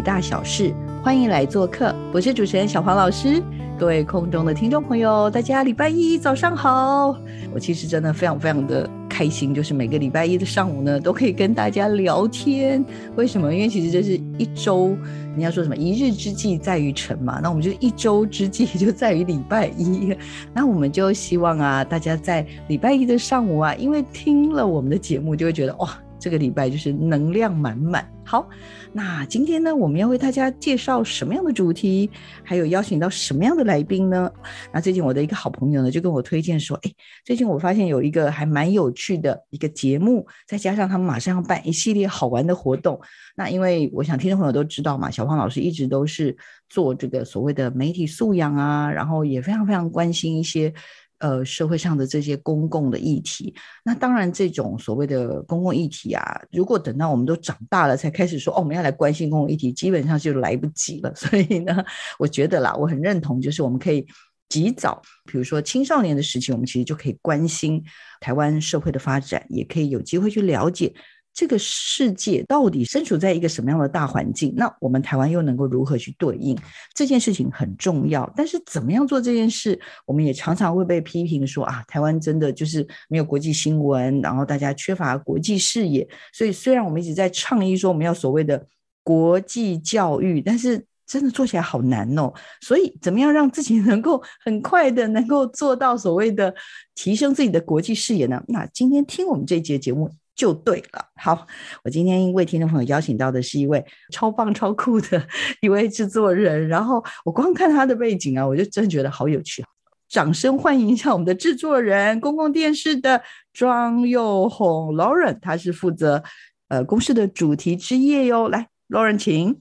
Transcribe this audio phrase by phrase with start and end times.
[0.00, 0.72] 大小事，
[1.02, 1.94] 欢迎来做客。
[2.12, 3.42] 我是主持人小黄老师，
[3.78, 7.16] 各位空中的听众朋友，大家礼拜一早上好。
[7.52, 12.84] 我其实真的非常非常的开心，就是每个礼拜一的上午呢，都可以跟大家聊天。
[13.16, 13.52] 为什么？
[13.52, 14.96] 因为其实这是一周，
[15.36, 15.76] 你要说什么？
[15.76, 17.38] 一日之计在于晨嘛。
[17.42, 20.16] 那我们就一周之计就在于礼拜一。
[20.54, 25.90] 那我们就希望啊，大家在礼拜一的上午啊，因为听了我们的节目，就会觉得哇。
[26.20, 28.06] 这个礼拜就是能量满满。
[28.24, 28.48] 好，
[28.92, 32.08] 那今天呢，我们要为大家介绍什么样的主题，
[32.44, 34.30] 还有邀请到什么样的来宾呢？
[34.72, 36.92] 那最近我的一个好朋友呢，就跟我推荐说，哎，
[37.24, 43.00] 最近我发现有一个还蛮有趣的一个节目，再加上他们马上要办一系列好玩的活动。
[43.34, 46.36] 那因为我想听众朋友都知道嘛，小胖老师一直都是
[46.68, 50.72] 做这个所谓的媒体素养啊，然后也非常非常关心一些。
[51.20, 53.54] 呃，社会上的这些公共的议题，
[53.84, 61.12] 那当然这种所谓的公共议题啊，如果等到我们都长大了才开始说哦，我们要来关心公共议题，基本上就来不及了。
[61.16, 61.84] 所以呢，
[62.18, 64.06] 我觉得啦，我很认同，就是我们可以
[64.48, 67.84] 及早，比如说青少年的时期，我们其实就可以关心
[68.20, 70.92] 台湾社会的发展，也可以有机会去了解。
[71.32, 74.52] 这个世界到底身处在一个什么样的大环境？
[74.56, 76.58] 那我们台湾又能够如何去对应
[76.94, 78.30] 这件事情很重要。
[78.36, 86.06] 但是怎么样做这件事，我们也常常会被批评说啊，台湾真的就是没有国际新闻，然后大家缺乏国际视野。
[86.32, 88.66] 所以虽然我们一直在倡议说我们要所谓的
[89.02, 92.32] 国际教育，但是真的做起来好难哦。
[92.60, 96.54] 所以怎么样让自己能够很快的能够做到所谓的
[96.94, 98.42] 提升自己的国际视野呢？
[98.48, 100.10] 那今天听我们这节节目。
[100.40, 101.04] 就对了。
[101.16, 101.46] 好，
[101.84, 105.22] 我今天为听众朋友邀请到的是一位超棒、超酷的
[105.60, 106.66] 一位制作人。
[106.66, 109.62] 然后我光看他的背景啊，我就真觉得好有趣。
[110.08, 113.20] 掌声欢迎一下我们的制作人，公共电视的
[113.52, 116.22] 庄又红 Lauren，他是负责
[116.68, 118.48] 呃公司的主题之夜哟。
[118.48, 119.60] 来，Lauren，请。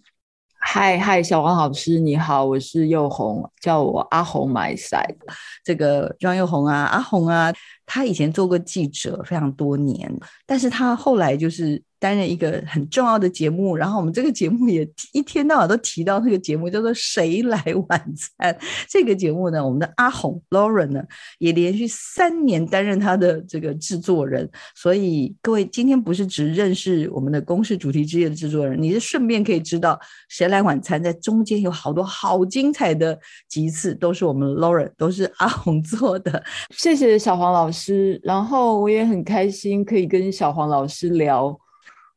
[0.61, 5.15] 嗨嗨，小王老师你好，我是佑红，叫我阿红 my side。
[5.63, 7.51] 这个庄佑红啊，阿红啊。
[7.85, 10.11] 他以前做过记者非常多年，
[10.45, 11.81] 但是他后来就是。
[11.99, 18.53] 担任一个很重要的节目，然后我们这个节目也一天到晚都提到这个节目，叫做《谁来晚餐》。
[18.87, 21.03] 这个节目呢，我们的阿红 Lauren 呢，
[21.39, 24.49] 也连续三年担任他的这个制作人。
[24.75, 29.93] 所以各位今天不是只认识我们的公式主题之夜的制作人，你是顺便可以知道
[30.29, 36.41] 《谁来晚餐》在中间有好多好精彩的集次，都是我们 Lauren，都是阿红做的。
[36.69, 41.59] 谢谢小黄老师，然后我也很开心可以跟小黄老师聊。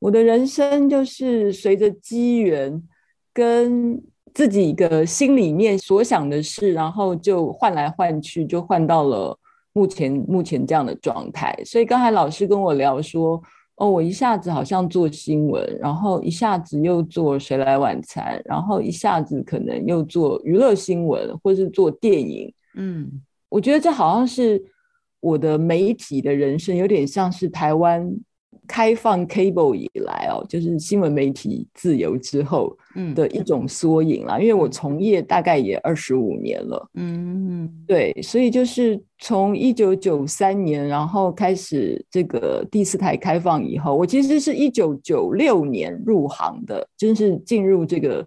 [0.03, 2.83] 我的人生就是随着机缘，
[3.33, 4.03] 跟
[4.35, 9.39] 自己一个心里面所想的事，然后就换来换去，就换到了
[9.73, 11.57] 目前目前这样的状态。
[11.65, 13.41] 所以刚才老师跟我聊说，
[13.77, 22.53] 哦，我一下子好像做新闻，然后一下子又做谁来晚餐，然后一下子可能又做娱乐新闻，或是做电影。
[22.75, 24.61] 嗯，我觉得这好像是
[25.21, 28.13] 我的媒体的人生，有点像是台湾。
[28.67, 32.77] 开放 cable 以来哦，就是新闻媒体自由之后
[33.15, 34.39] 的一种缩影啦。
[34.39, 48.27] 因为我从业大概也二十五年了，嗯，对，所以就是从一九九三年，然后开始这个第四台开放以后，我其实是一九九六年入行的，就是进入这个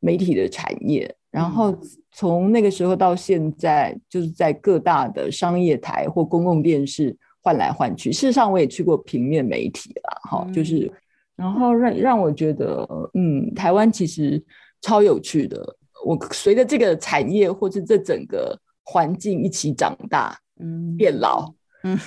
[0.00, 1.74] 媒体的产业，然后
[2.12, 7.16] 从那个时候到现在，就是在各大的商业台或公共电视。
[7.42, 10.90] 换来换去，事实上我也去过平面媒体了，哈，就是，
[11.34, 14.42] 然后让让我觉得，嗯，台湾其实
[14.80, 15.76] 超有趣的。
[16.04, 21.52] 我随着这个产业或是这整个环境一起长大，嗯，变老，
[21.84, 21.98] 嗯，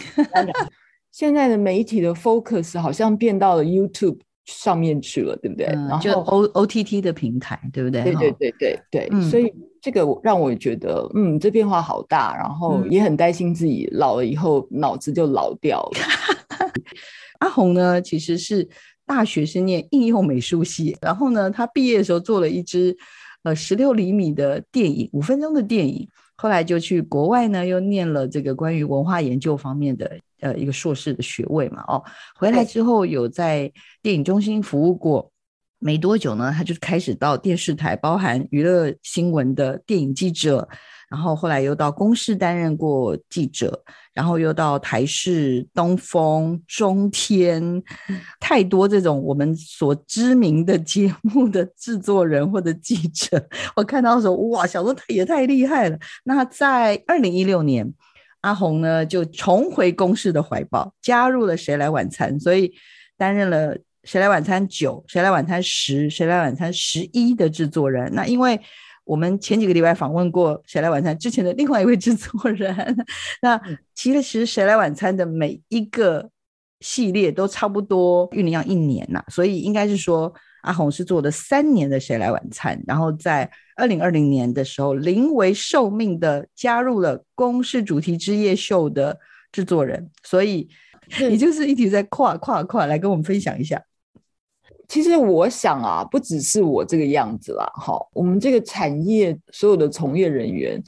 [1.11, 5.65] 现在的媒体的 focus 好像变到了 YouTube 上面去了，对不对？
[5.65, 8.03] 然后 O O T T 的平台，对不对？
[8.03, 9.53] 对对对对对，所以。
[9.85, 15.99] 这个让我觉得，嗯，这变化好大，然后也很担心自己老了以后脑子就老掉了。
[17.37, 18.67] 阿红呢，其实是
[19.05, 22.97] 大学是念应用美术系，然后呢，他毕业的时候做了一支
[23.43, 26.09] 呃十六厘米的电影，五分钟的电影。
[26.35, 31.83] 后来就去国外呢，又念了这个关于文化研究方面的呃一个硕士的学位嘛。
[31.87, 32.03] 哦，
[32.35, 33.71] 回来之后有在
[34.01, 35.31] 电影中心服务过，
[35.79, 40.67] 没多久呢，他就开始到电视台，包含娱乐新闻的电影记者。
[41.07, 43.79] 然后后来又到公视担任过记者，
[44.11, 47.81] 然后又到台视、东风、中天，
[48.39, 53.41] 太多这种我们所知名的节目的制作人或者记者，
[53.75, 55.97] 我看到的时候，哇，想说他也太厉害了。
[56.23, 57.93] 那在二零一六年，
[58.45, 62.71] 阿红呢就重回公视的怀抱，加入了《谁来晚餐》，所以
[63.17, 68.13] 担任了《谁来晚餐》九、《谁来晚餐》十、《谁来晚餐》十一的制作人。
[68.13, 68.59] 那因为
[69.03, 72.95] 我们前几个礼拜访问过《谁来晚餐》之前的另外一位制作人，
[73.41, 73.59] 那
[73.95, 76.29] 其实《谁来晚餐》的每一个
[76.81, 80.31] 系列都差不多酝酿一年呐，所以应该是说
[80.65, 89.17] 阿红是做了三年的《谁来晚餐》，然后在二零二零年的时候临危受命的加入了公视主题之夜秀的
[89.51, 90.67] 制作人，所以
[91.29, 93.81] 你就是一直在跨跨跨来跟我们分享一下。
[94.87, 100.81] 其实我想啊，不只是我这个样子啦，哈，我们这个产业所有的从业人员，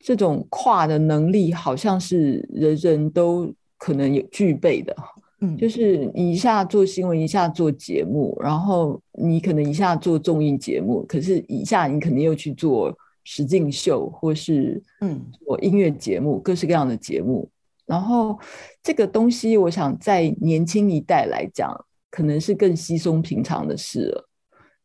[0.00, 4.96] 这种跨的能力，好像是人人都可能有具备的。
[5.40, 17.48] 嗯，就是你一下做新闻，一下做节目，然后你可能一下做综艺节目，可是一下你肯定又去做实境秀，或是嗯，做音乐节目，各式各样的节目。
[17.84, 18.38] 然后
[18.82, 21.74] 这个东西，我想在年轻一代来讲。
[22.08, 24.28] 可能是更稀松平常的事了，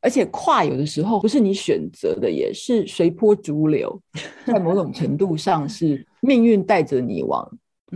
[0.01, 3.97] 而且跨有的时候不是你选择的，也是随波逐流，
[4.45, 7.50] 在某种程度上是命运带着你往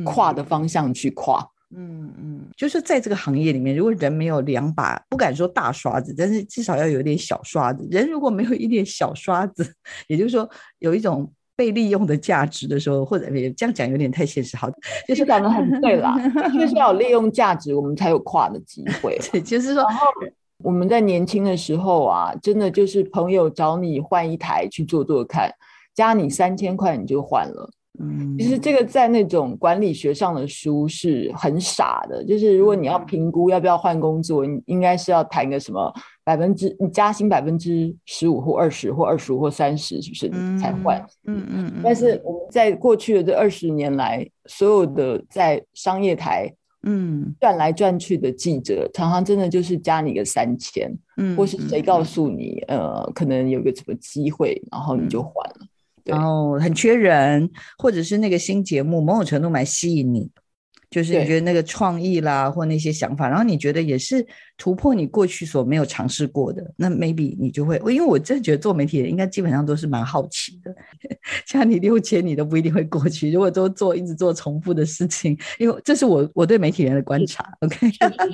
[0.05, 1.45] 跨的方向去跨。
[1.71, 7.87] 嗯嗯，就是在这个行业里面，如果人没有两把，不敢说大刷子，但是至少要有点小刷子。
[7.89, 9.73] 人如果没有一点小刷子，
[10.07, 11.31] 也就是说有一种。
[11.57, 14.69] 被利用的价值的时候，或者这样讲有点太现实，好，
[15.07, 16.13] 就是讲的很对啦，
[16.53, 19.17] 就是要有利用价值，我们才有跨的机会。
[19.31, 20.05] 对，就是说，然后
[20.57, 25.49] 我们在年轻的时候啊，真的就是朋友找你换一台去做做看，
[25.95, 27.69] 加你三千块你就换了。
[27.99, 35.93] 嗯，其实这个在那种管理学上的书是很傻的，就是如果你要评估要不要换工作，你应该是要谈个什么
[36.23, 40.99] 百分之你加薪百分之十五或二十或二十五或三十，是不是才换？
[41.25, 41.81] 嗯嗯嗯。
[41.83, 46.51] 但是我们在过去的这二十年来，所有的在商业台
[46.83, 55.67] 嗯转来转去的记者，常常真的就是加你个三千，嗯，或是谁告诉你呃可能有个什么机会，然后你就换了。
[56.05, 60.29] 然后很缺人，或者是那个新节目某种程度蛮吸引你，
[60.91, 64.25] 就是你觉得那个创意啦，或那些想法，然后你觉得也是
[64.55, 70.73] 突破你过去所没有尝试过的，那 maybe 你就会，因为我真的觉得做媒体人应该基本上都是蛮好奇的，
[71.47, 77.51] 像你六千你都不一定会过去，如果都做一直做重复的事情，因为这是我我对媒体人的观察。
[77.61, 77.89] OK，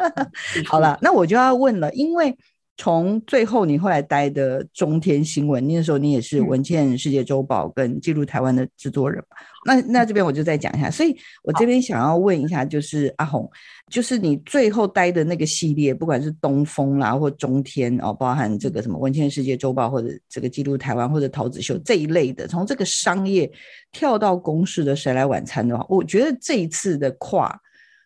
[0.67, 2.35] 好了，那我就要问了，因为。
[2.77, 9.37] 从最后你后来待的中天新闻，那时候你也是文茜世界周报跟记录台湾的制作人嘛？
[9.65, 13.47] 那那这边我就再讲一下，所以我这边想要问一下，就是阿红，
[13.91, 23.51] 就是你最后待的那个系列，不管是东风啦或中天哦，包含这个什么文茜世界周报或者这个记录台湾或者桃子秀这一类的，从这个商业
[23.91, 27.55] 跳到公式的谁来晚餐的话，我觉得这一次的跨。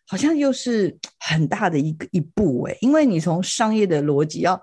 [0.06, 4.60] 好像又是很大的一个一步哎，因为你从商业的逻辑要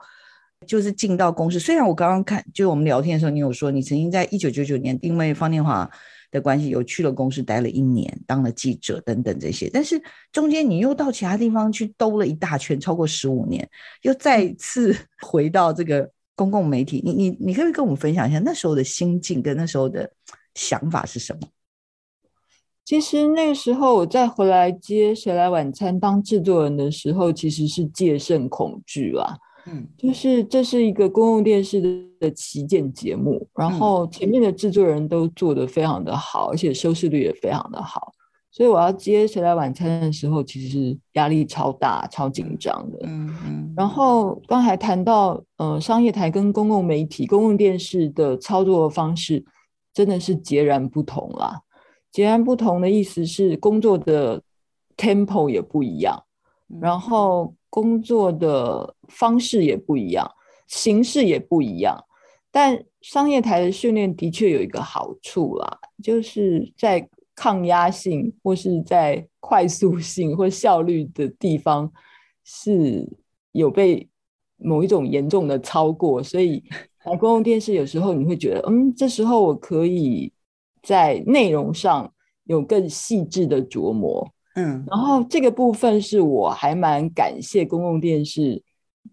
[0.66, 1.60] 就是进到公司。
[1.60, 5.90] 虽然我刚刚看，就我们聊天的时候，你有说你曾经在一九九九年因为方念华
[6.32, 9.70] 的关系，有去了公司待了一年，当了记者等等这些。
[9.72, 13.70] 但是中间你又到其他地方去兜了一大圈，超过十五年，
[14.04, 17.02] 又再次 回到这个公共媒体。
[17.04, 20.10] 你你你可不可以跟我们分享一下那时候的心境跟那时候的
[20.56, 21.48] 想法是什么？
[22.86, 29.38] 其实那个时候我再回来接《谁来晚餐》当制作人的时候，其实是戒慎恐惧啦。
[29.66, 31.80] 嗯，就是这是一个公共电视
[32.20, 38.12] 的旗舰节目，然后前面的制作人都做得非常的好，而且收视率也非常的好，
[38.52, 43.00] 所以我要接《谁来晚餐》的时候，其实是压力超大、超紧张的。
[43.04, 43.74] 嗯嗯。
[43.78, 49.46] 然后刚才谈到，呃，商业台跟公共媒体、公共电视的操作方式
[49.94, 51.62] 真的是截然不同啦。
[52.13, 54.41] 截然不同的意思是，工作的
[54.96, 56.24] tempo 也不一样，
[56.79, 60.29] 然后工作的方式也不一样，
[60.67, 62.01] 形式也不一样。
[62.51, 71.91] 但商业台的训练的确有一个好处啦，就是在抗压性或是在快速性或效率的地方
[72.43, 73.10] 是
[73.53, 74.08] 有被
[74.58, 76.63] 某一种严重的超过，所以
[77.05, 80.32] 来公共电视有时候你会觉得，嗯，这时候我可以
[80.84, 82.13] 在内容上
[82.44, 84.30] 有更细致的琢磨。
[84.56, 88.62] 嗯，然后这个部分是我还蛮感谢公共电视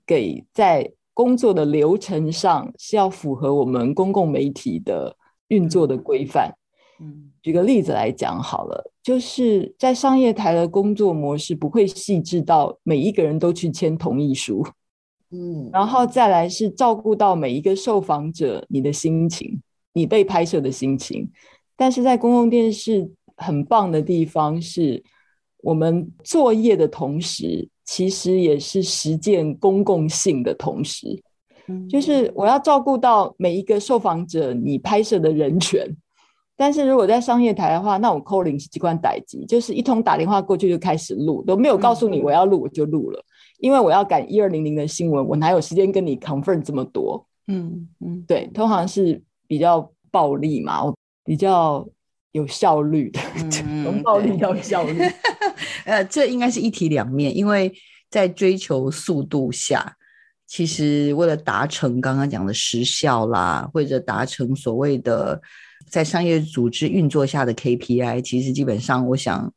[0.05, 5.17] 给在工作的流程上是要符合我们公共媒体的
[5.49, 6.53] 运作的规范。
[7.01, 14.63] 嗯举个例子来讲好了，就是在商业台的工作模式不会细致到每一个人都去签同意书，
[15.31, 19.59] 嗯然后再来是照顾到每一个受访者你的心情，
[19.95, 21.31] 你被拍摄的心情。
[21.81, 25.03] 但是在公共电视很棒的地方是，
[25.63, 31.19] 我们作业的同时，其实也是实践公共性的同时，
[31.69, 35.89] 嗯就是我要照顾到每一个受访者你拍摄的人权。
[36.55, 43.25] 但是如果在商业台的话，那我扣零是机关逮机，就是一通打电话过去就开始录，都没有告诉你我要录我就录了，
[43.59, 47.27] 因为我要赶一二零零的新闻，我哪有时间跟你 confirm 这么多？
[47.47, 51.87] 嗯嗯，对，通常是比较暴力嘛，我比较
[52.33, 53.21] 有效率的，
[53.67, 55.01] 嗯从暴力到效率。
[55.85, 57.73] 呃，这应该是一体两面，因为
[58.11, 59.97] 在追求速度下，
[60.47, 65.41] 其实为了达成刚刚讲的时效啦，或者达成所谓的
[65.89, 69.53] 在商业组织运作下的 KPI，其实基本上我想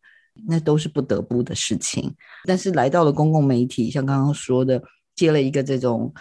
[0.48, 2.14] 那都是不得不的事情。
[2.46, 4.82] 但是来到了公共媒体，像刚刚说的，
[5.16, 6.14] 接了一个这种。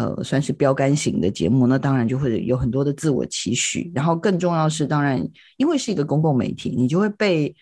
[0.00, 5.22] 呃，算是标杆型的节目，那当然就会有很多的自我期许，然后更重要是，当然
[5.58, 7.54] 因为是一个公共媒体，你就会被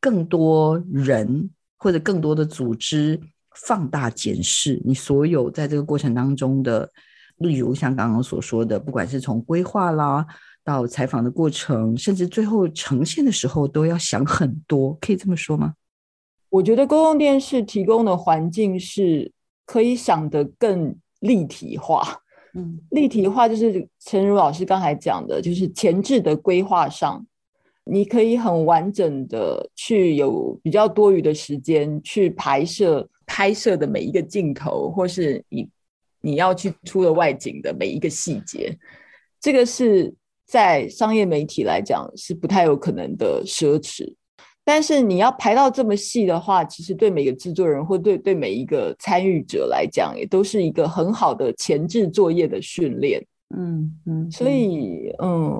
[0.00, 3.20] 更多人或者更多的组织
[3.54, 6.90] 放大检视你所有在这个过程当中的，
[7.36, 10.26] 例如像刚刚所说的，不管是从规划啦
[10.64, 15.74] 到采访的过程，甚至最后呈现的时候，都要想很多，可以这么说吗？
[16.48, 19.30] 我觉得公共电视提供的环境是
[19.66, 22.20] 可以想得更立体化。
[22.56, 27.26] 嗯立体化就是陈如老师刚才讲的，就是前置的规划上，
[27.84, 35.68] 你可以很完整的去有比较多余的时间去拍摄拍摄的每一个镜头，或是你
[36.20, 38.78] 你要去出的外景的每一个细节，
[39.40, 40.14] 这个是
[40.46, 44.14] 在商业媒体来讲是不太有可能的奢侈。
[44.64, 53.24] 但是你要排到这么细的话，其实对每个制作人或对对每一个参与者来讲，也都是一个很好的前置作业的训练。
[53.54, 55.52] 嗯嗯，所以，嗯，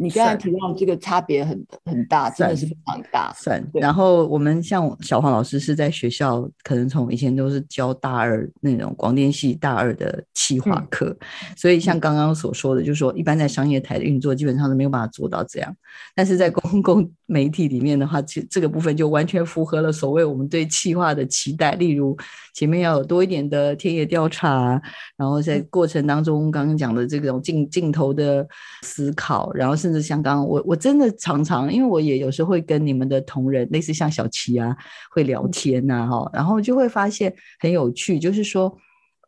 [0.00, 3.32] 你刚才提到这个差别很很大，真的是非常大。
[3.34, 3.62] 算。
[3.74, 11.16] 然后我们像小黄老师是在学校，可能从以前都是教大二那种广电系大二的企划课，
[11.56, 15.76] 所以像刚刚所说的，就是说一般在商业台的运作基本上是没有办法做到这样，
[16.14, 22.16] 但是在公共 媒体里面的话，其这个部分就完全符合了所谓我们对企划的期待，例如
[22.54, 24.80] 前面要有多一点的田野调查，
[25.16, 28.46] 然后在过程当中刚刚讲的这种镜镜头的
[28.82, 34.76] 思考，然后甚至像刚刚我我真的常常，因为我也有时候会跟你们的同仁，类似像小齐啊，
[35.10, 38.76] 会聊天呐、哈，然后就会发现很有趣，就是说，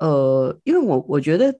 [0.00, 1.54] 呃，因为我我觉得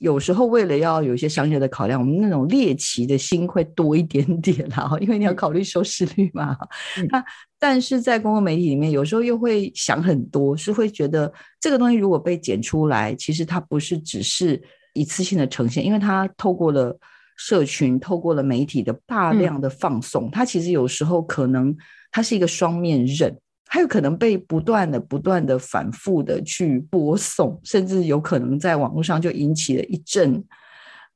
[0.00, 6.54] 有时候为了要有一些商业的考量，我们那种猎奇的心会多一点点啦，哈因为你要考虑收视率嘛。
[6.98, 7.24] 嗯那
[7.58, 14.60] 但是在公共媒体里面，有时候又会想很多，是会觉得这个东西如果被剪出来，其实它不是只是
[14.94, 16.98] 一次性的呈现，因为它透过了
[17.44, 21.76] 社群，透过了媒体的大量的放送，它其实有时候可能
[22.12, 23.36] 它是一个双面刃。
[23.68, 30.44] 还有可能被不断的、不断的、反复的去播送，甚至有可能在网络上就引起了一阵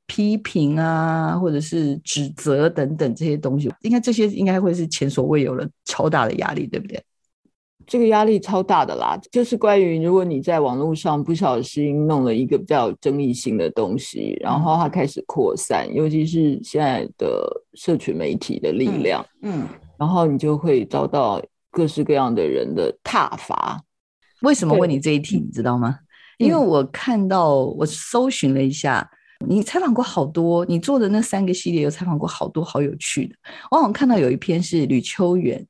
[0.07, 3.71] 批评啊，或者是指责等等这些东西。
[3.81, 7.01] 应该这些应该会是前所未有的超大的压力，对不对？
[7.87, 19.65] 这个压力超大的啦，就是关于如果你在网络上不小心弄了一个比较有争议性的东西，然后它开始扩散，尤其是现在的社群媒体的力量，嗯，
[19.97, 21.41] 然后你就会遭到
[21.71, 23.81] 各式各样的人的挞伐。
[24.41, 25.99] 为什么问你这一题，你知道吗？
[26.37, 29.09] 因为嗯我看到我搜寻了一下，
[29.47, 33.35] 你采访过好多，你做的那三个系列有采访过好多好有趣的。
[33.71, 35.65] 我好像看到有一篇是吕秋远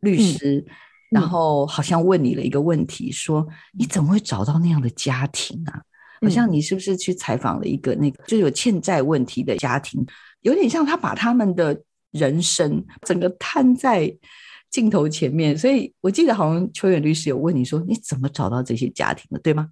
[0.00, 0.64] 律师，
[1.10, 5.82] 然后好像问你了一个问题，说你怎么会找到那样的家庭啊？
[6.20, 10.04] 好像你是不是去采访了一个那个就有欠债问题的家庭，
[10.40, 14.12] 有点像他把他们的人生整个摊在
[14.68, 19.68] 镜头前面，所以我记得好像邱远律师有问你说你怎么找到这些家庭的，对吗？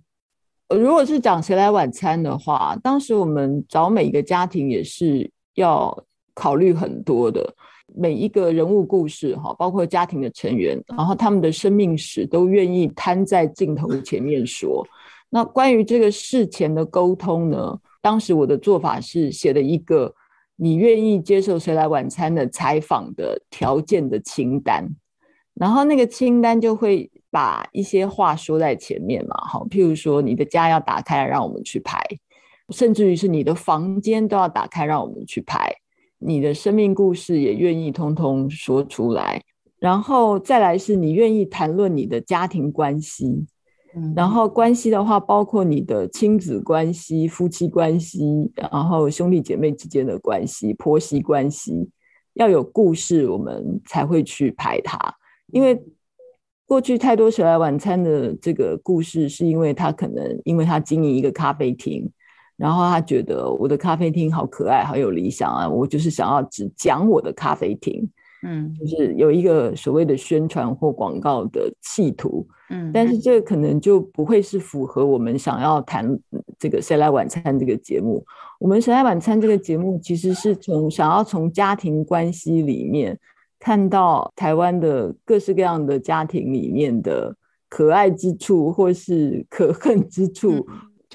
[0.68, 7.54] 呃如果是讲谁来晚餐的话，当时我们找每一个家庭也是要考虑很多的，
[7.94, 14.86] 每一个人物故事哈，包括家庭的成员，然后他们的生命史都愿意摊在镜头前面说。
[15.30, 20.14] 那关于这个事前的沟通呢，当时我的做法是写了一个
[20.56, 24.88] 你愿意接受谁来晚餐的采访的条件的清单，
[25.54, 32.00] 然后那个清单就会把一些话说在前面嘛，好，譬如说你的家要打开让我们去拍，
[32.70, 35.70] 甚至于是你的房间都要打开让我们去拍，
[36.18, 39.42] 你的生命故事也愿意通通说出来，
[39.78, 43.46] 然后再来是你愿意谈论你的家庭关系。
[44.14, 51.88] 然后关系的话，包括你的亲子关系、夫妻关系，然后兄弟姐妹之间的关系、婆媳关系，
[52.34, 54.98] 要有故事，我们才会去拍它。
[55.50, 55.82] 因为
[56.66, 62.06] 过去太多谁来晚餐的这个故事，是因为他可能因为他经营一个咖啡厅，
[62.56, 68.08] 然后他觉得我的咖啡厅好可爱，好有理想啊，我就是想要只讲我的咖啡厅。
[68.42, 76.06] 嗯，就是有一个所谓的宣传或广告的企图，嗯，但是这个可能就不会是符合我们想要谈
[76.58, 78.24] 这个《谁来晚餐》这个节目。
[78.60, 83.18] 我们《谁来晚餐》这个节目其实是从想要从家庭关系里面
[83.58, 87.34] 看到台湾的各式各样的家庭里面的
[87.68, 90.64] 可爱之处或是可恨之处。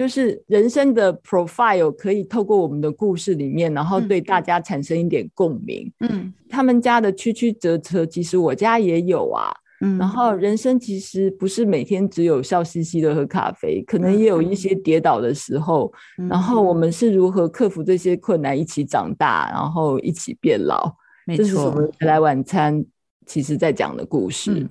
[0.01, 5.93] 就是人生的 profile 可以透过我们的故事里面，然后对大家产生一点共鸣。
[5.99, 9.53] 嗯，他们家的曲曲折折，其实我家也有啊。
[9.81, 15.93] 嗯，然后人生其实不是每天只有笑嘻嘻的喝咖啡，可能也有一些跌倒的时候。
[16.27, 20.91] 然后我们是如何克服这些困难，一起长大，然后一起变老。
[21.27, 22.83] 没错，这是我们来晚餐
[23.27, 24.67] 其实在讲的故事。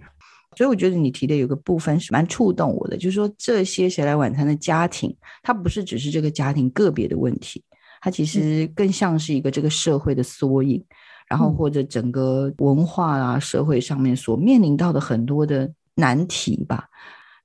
[0.57, 5.15] 所以我觉得你提的有个部分是蛮触动我的，就是说这些谁来晚餐的家庭，
[5.45, 7.63] 它不是只是这个家庭个别的问题，
[8.01, 10.85] 它其实更像是一个这个社会的缩影，
[11.29, 16.89] 然后或者整个文化啊社会上面所面临到的很多的难题吧。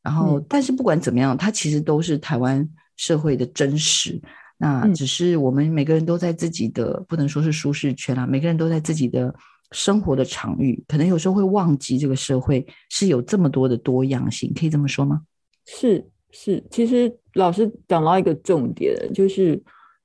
[0.01, 4.19] 然后，但是不管怎么样，它其实都是台湾社会的真实。
[4.57, 9.33] 那只是我们每个人都在自己的不能说是舒适圈啊，每个人都在自己的。
[9.75, 15.21] 生活的场域，可能有时候会忘记这个社会是有这么多的多样性，可以这么说吗？
[15.65, 19.61] 是是，其实老师讲到一个重点，就是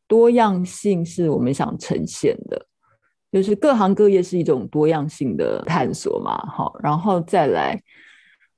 [0.08, 2.66] 多样性是我们想呈现的，
[3.30, 6.36] 就是各行各业是一种多样性的探索嘛。
[6.48, 7.80] 好，然后再来，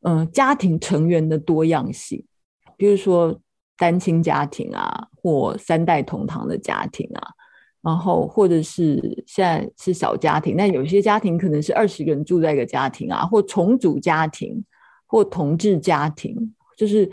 [0.00, 2.24] 嗯，家庭成员的多样性，
[2.78, 3.38] 比如说
[3.76, 7.20] 单亲家庭啊，或三代同堂的家庭啊。
[7.82, 14.64] 然后，或者是现在是小家庭，那有些家庭可能是二十个人住在一个家庭啊，或重组家庭，
[15.04, 17.10] 或同志家庭，就是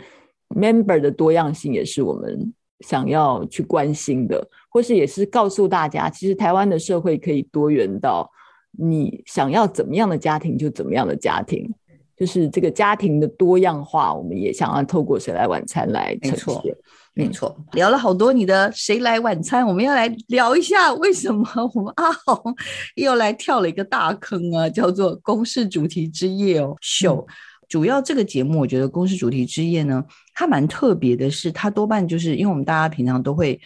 [0.50, 8.30] member 的多样性也是我们想要去关心的，或是也是告诉大家，其实台湾的社会可以多元到
[8.70, 11.68] 你想要怎么样的家庭就怎么样的家庭，
[12.16, 16.76] 就是这个家庭的多样化，我们也想要透过谁来晚餐来呈现。
[17.12, 21.44] 没错，聊了好多你的谁来晚餐，我们要来聊一下为什么
[21.74, 22.54] 我们阿红
[22.94, 27.26] 又来跳了一个大坑啊，叫做公式主题之夜哦秀。
[27.68, 30.02] 主要这个节目，我觉得公式主题之夜呢，
[30.34, 33.60] 它蛮特别的，是它多半就是因为我们大家平常都会，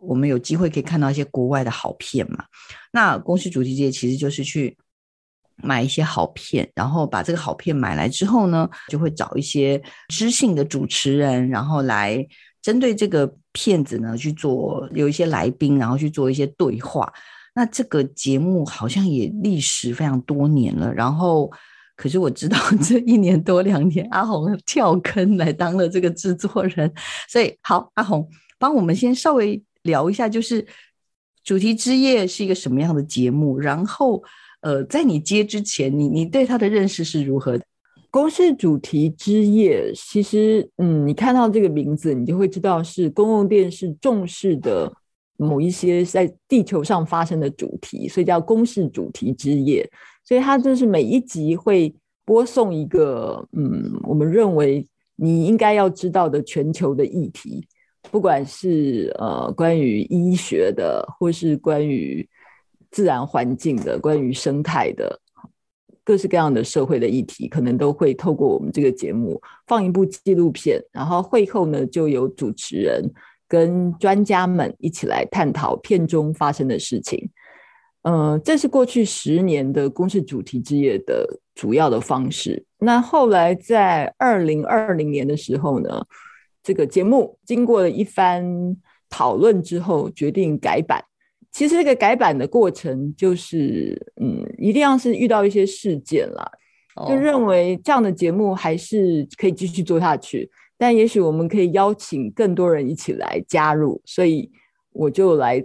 [0.00, 2.44] 我们有机会可以看到一些国外的好片嘛。
[2.92, 4.76] 那公式主题之夜其实就是去
[5.56, 12.24] 买一些好片，然后把这个好片买来之后呢，就会找一些知性的主持人，然后来。
[12.62, 17.12] 针对这个片子呢，去做有一些来宾，然后去做一些对话。
[17.54, 20.92] 那这个节目好像也历时非常多年了。
[20.94, 21.50] 然后，
[21.96, 26.92] 可是我知道 这一年多两年，阿红跳坑来当了这个制作人。
[27.28, 30.64] 所以，好，阿红帮我们先稍微聊一下，就是
[31.42, 33.58] 主题之夜是一个什么样的节目。
[33.58, 34.22] 然后，
[34.60, 37.58] 呃，在你接之前，你你对他的认识是如何？
[38.10, 44.92] 公式主题之夜，其实，嗯，你看到这个名字，你就会知道是公共电视重视的
[45.36, 49.88] 某一些在地球上发生的主题，所以叫公式主题之夜。
[50.24, 51.94] 所以它就是每一集会
[52.24, 54.84] 播送一个，嗯，我们认为
[55.16, 57.64] 你应该要知道的全球的议题，
[58.10, 62.28] 不管是呃关于医学的，或是关于
[62.90, 65.20] 自然环境的，关于生态的。
[66.10, 73.08] 各式各样的社会的议题，可能都会透过我们这个节目放一部纪录片，然后会后呢，就有主持人
[73.46, 77.30] 跟专家们一起来探讨片中发生的事情。
[78.02, 82.64] 嗯，这是过去十年的公式主题之夜的主要的方式。
[82.78, 86.04] 那后来在二零二零年的时候呢，
[86.60, 88.44] 这个节目经过了一番
[89.08, 91.04] 讨论之后，决定改版。
[91.52, 96.50] 其实这个改版的过程就是，嗯，一定要是遇到一些事件啦，
[97.08, 104.50] 就认为这样的节目还是可以继续做下去，但也许我们可以邀请更多人一起来加入，所以
[104.92, 105.64] 我就来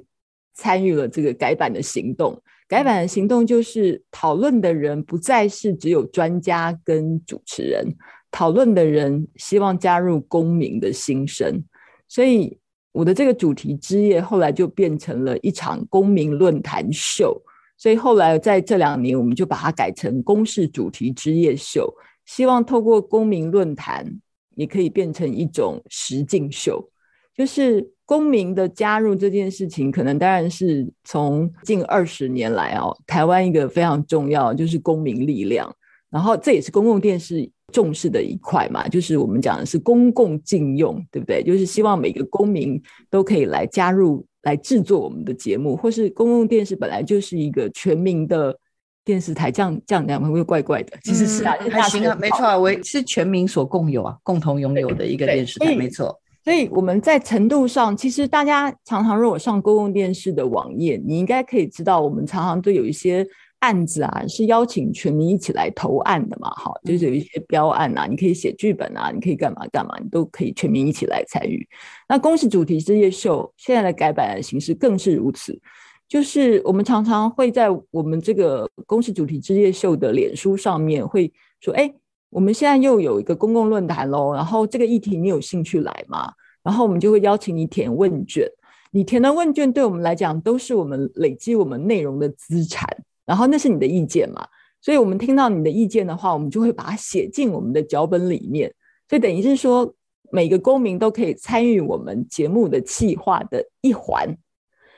[0.54, 2.41] 参与了这个改版的行动。
[2.67, 7.86] 改版的行动就是讨论的人不再是只有专家跟主持人，
[8.32, 11.63] 讨论的人希望加入公民的心声，
[12.08, 12.58] 所以
[12.95, 17.39] 我的这个主题之夜后来就变成了一场公民论坛秀。
[17.77, 21.93] 所以后来在这两年，我们就把它改成公示主题之夜秀，
[22.25, 24.10] 希望透过公民论坛，
[24.55, 26.89] 也可以变成一种实境秀，
[27.36, 35.69] 就是公民的加入这件事情，可能当然是从近二十年来哦，台湾一个非常重要就是公民力量，
[36.10, 41.43] 然后这也是公共电视重视的一块嘛，就是我们讲的是公共禁用，对不对？
[41.43, 44.25] 就是希望每个公民都可以来加入。
[44.45, 48.55] 来制作我们的节目，或是公共电视本来就是一个全民的
[49.03, 50.95] 电视台，这样这样讲会不会怪怪的？
[51.03, 56.15] 其实是啊，还行啊，没错啊，为是全民所共有啊，共同拥有的一个电视台，没错。
[56.43, 63.25] 所以我们在程度上，其实大家常常如果上公共电视的网页，你应该可以知道，我们常常都有一些。
[63.65, 66.51] 案子啊，是邀请全民一起来投案的嘛？
[66.51, 71.67] 哈，就是有一些标案啊，你可以写剧本啊，你可以干嘛干嘛，你都可以全民一起来参与。
[72.08, 75.60] 那公司主题之夜秀现在的改版的形式更是如此，
[76.08, 81.91] 就是我们常常会在我们这个公司主题之夜秀的脸书上面会说，哎，
[82.30, 86.32] 我们现在又有一个公共论坛喽，然后这个议题你有兴趣来吗？
[86.62, 88.47] 然后我们就会邀请你填问卷，
[88.91, 92.88] 你填的问卷对我们来讲都是我们累积我们内容的资产。
[93.25, 94.45] 然后那是你的意见嘛，
[94.81, 98.71] 所以我们听到你的意见的话，我们就会把它写进我们的脚本里面。
[99.09, 99.95] 所以等于是说，
[100.31, 104.38] 每个公民都可以参与我们节目的企划的一环。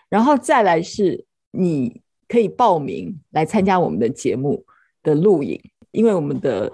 [0.10, 4.66] 然后再来是，你可以报名来参加我们的节目
[5.04, 5.58] 的录影，
[5.92, 6.70] 因为我们的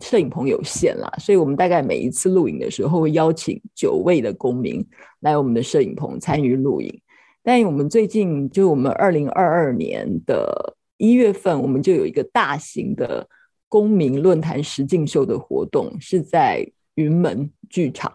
[0.00, 4.84] 摄影棚有限啦，所以我们大概每一次录影的时候会邀请九位的公民
[5.18, 7.00] 来我们的摄影棚参与录影。
[7.42, 10.76] 但我们最近就我们二零二二年的。
[11.02, 13.28] 一月份我们就有一个大型的
[13.68, 18.12] 公民论坛实境秀的活动，是在云门剧场。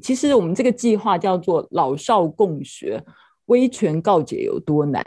[0.00, 3.02] 其实我们这个计划叫做“老少共学，
[3.46, 5.02] 威权告解有多难”。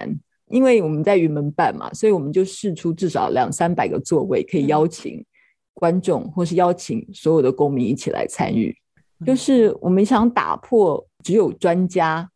[0.52, 5.24] 因为我们在云门办嘛，所以我们就试出至少两三百个座位，可以邀请
[5.74, 8.76] 观众或是邀请所有的公民一起来参与。
[9.26, 12.30] 就是我们想打破只有专家。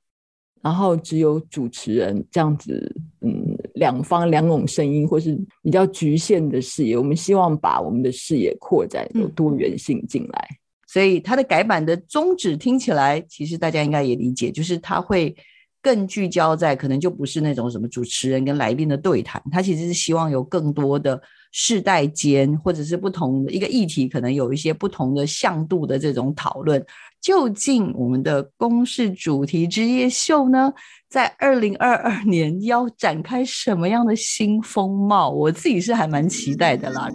[0.61, 3.48] 然后只有主持人这样子，嗯，
[3.79, 6.95] 两方两种声音，或是比较局限的视野。
[6.95, 10.47] 我们希望把我们的视野扩展，有多元性进来。
[10.87, 15.35] 所以它的改版的宗旨听起来，其实大家应该也理解，就是它会
[15.81, 26.83] 更聚焦在，可能就不是那种什么主持人跟来宾的对谈，它其实是希望有更多的世代间，或者是不同的一个议题，可能有一些不同的向度的这种讨论。
[27.21, 30.73] 究竟我们的公式主题之夜秀呢，
[31.09, 35.27] 在二零二二年要展开什么样的新风貌？
[35.31, 37.09] 我自己是还蛮期待的啦。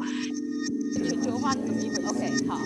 [0.96, 2.58] 全球化的机会，OK，好。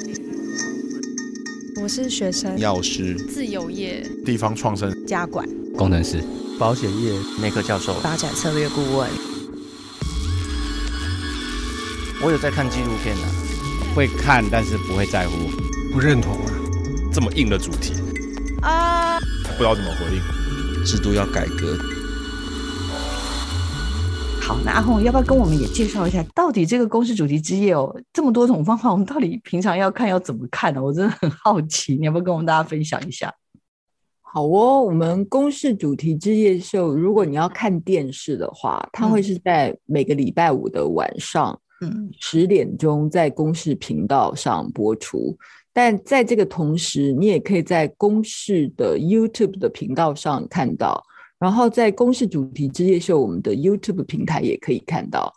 [1.83, 6.25] 我是学生，药师，自由业，地方创生，家管，工程师，
[6.59, 7.13] 保险业，
[7.43, 9.11] 内科教授，发展策略顾问。
[12.25, 13.23] 我有在看纪录片的，
[13.95, 15.35] 会看，但是不会在乎，
[15.93, 16.53] 不认同啊。
[17.13, 17.93] 这么硬的主题
[18.63, 20.48] 啊，不知道怎么回应。
[20.89, 21.77] 制度要改革。
[24.41, 30.83] 好，那阿红要不要跟我们也介绍一下，到底这个公式主题之夜哦，这么多种方法，我们到底平常要看要怎么看呢？
[30.83, 33.31] 我真的很好奇，你要不要跟我们大家分享一下？
[34.23, 45.37] 好哦，我们公式主题之夜秀，如果你要看电视的话，它会是在每个礼拜五的晚上，嗯，十点钟在公视频道上播出。
[45.81, 51.01] 但在这个同时，你也可以在公视的 YouTube 的频道上看到，
[51.39, 55.33] 然后在公视主题之夜秀我们的 YouTube 平台也可以看到，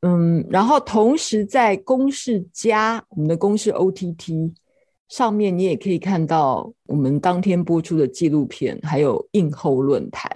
[0.00, 4.54] 嗯，然后同时在公视加我们的公视 OTT
[5.10, 10.30] 上面，你也可以看到我们当天播出的纪录片，还有映后论坛。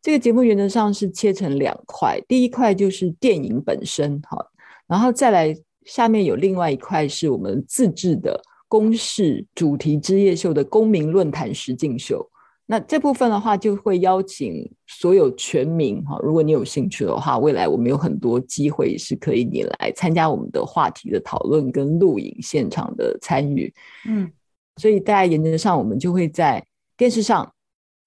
[0.00, 4.38] 这个节目原则上是切成两块，第一块就是电影本身，哈，
[4.86, 8.40] 然后再来下面有另外一块是我们自制的。
[8.68, 12.28] 公示主题之夜秀的公民论坛实境秀，
[12.66, 23.72] 那这部分的话就会邀请所有全民哈，如果你有兴趣的话，未来我们有很多机会是可以你来参加我们的话题的讨论跟录影现场的参与，
[24.08, 24.30] 嗯，
[24.76, 26.64] 所以大家原则上我们就会在
[26.96, 27.52] 电视上，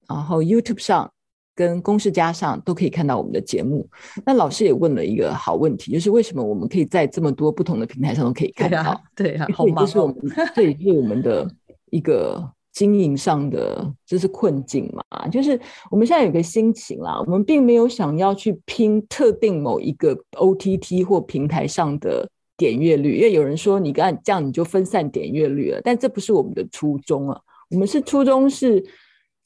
[0.07, 1.11] 然后 YouTube 上。
[1.57, 3.89] 跟公式加上都可以看到我们的节目。
[4.23, 9.01] 那老师也问了一个好问题，就是为什么我们可以在这么多不同的平台上都可以看到？
[9.15, 9.83] 对啊，好忙。
[9.83, 10.15] 这是我们
[10.55, 11.49] 这也是我们的
[11.89, 15.27] 一个经营上的这是困境嘛？
[15.29, 27.41] 就是我们现在有个心情啦，我们并没有想要去拼特定某一个 OTT 或平台上的点阅率，因为有人说你干这样你就分散点阅率了，但这不是我们的初衷啊。
[27.71, 28.81] 我们是初衷是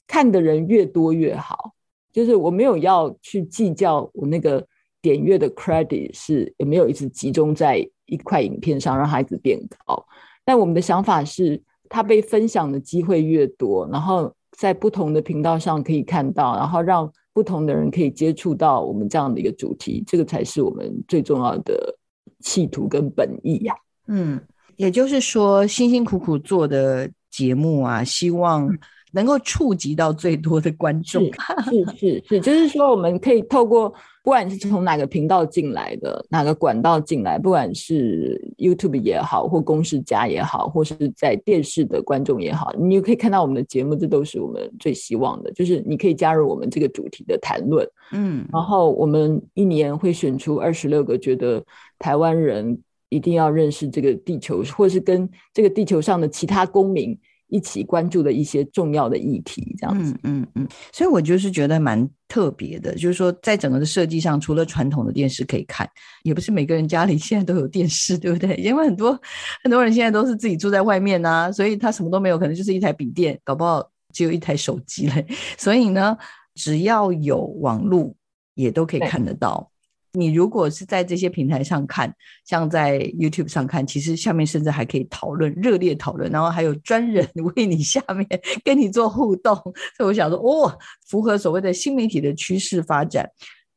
[0.06, 1.72] 看的人越多越好，
[2.12, 4.64] 就是我没有要去计较我那个
[5.00, 10.04] 点阅的 credit 是有没有一直集中在一块影片上让孩子变高，
[10.44, 21.96] 但我们的想法是，他被分享的机会越多，然后在不同的频道上可以看到，然后让不同的人可以接触到我们这样的一个主题，这个才是我们最重要的
[22.40, 23.74] 企图跟本意呀。
[24.06, 24.40] 嗯，
[24.76, 27.10] 也就是说，辛辛苦苦做的。
[27.32, 28.68] 节目啊，希望
[29.12, 31.22] 能够触及到最多的观众。
[31.22, 33.88] 是 是是，就是说，我们可以透过
[34.24, 45.52] 不管是从哪个频道进来的，哪个管道进来，不管是 YouTube 也好，或公式家也好，或是在电视的观众也好，你可以看到我们的节目，这都是我们最希望的。
[45.52, 51.62] 就是你可以加入我们这个主题的谈论，嗯，然后我们一年会选出二十六个觉得
[51.98, 52.78] 台湾人。
[53.12, 57.14] 一定要认识这个地球，或是跟这个地球上的其他公民
[57.52, 60.12] 一起关注的一些重要的议题，这样子。
[60.22, 60.68] 嗯嗯嗯。
[60.90, 65.86] 所以我就是觉得蛮特别的，就是说在整个的设计上，除了传统的电视可以看，
[66.22, 68.54] 也不是每个人家里现在都有电视，对不对？
[68.56, 69.20] 因为很多
[69.62, 75.26] 很多人现在都是自己住在外面啊，所以他什么都没有，可能就是一台笔电，搞不好只有一台手机嘞。
[75.58, 76.16] 所以呢，
[76.54, 78.14] 只要有网络，
[78.54, 79.70] 也都可以看得到。
[80.12, 88.26] 你如果是在这些平台上看，像在 YouTube 上看，其实下面甚至还可以讨论、热烈讨论，然后还有专人 为你下面
[88.62, 89.54] 跟你做互动。
[89.96, 93.28] 所以我想说，哦，符合所谓的新媒体的趋势发展。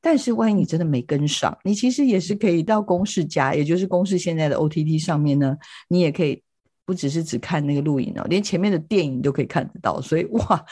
[0.01, 6.41] 但是万一你真的没跟上，你其实也是可以到公式家，也就是公式现在的 OTT 上面呢，你也可以。
[6.85, 10.65] 不只是只看那个录影哦，连前面的电影都可以看得到，所以哇，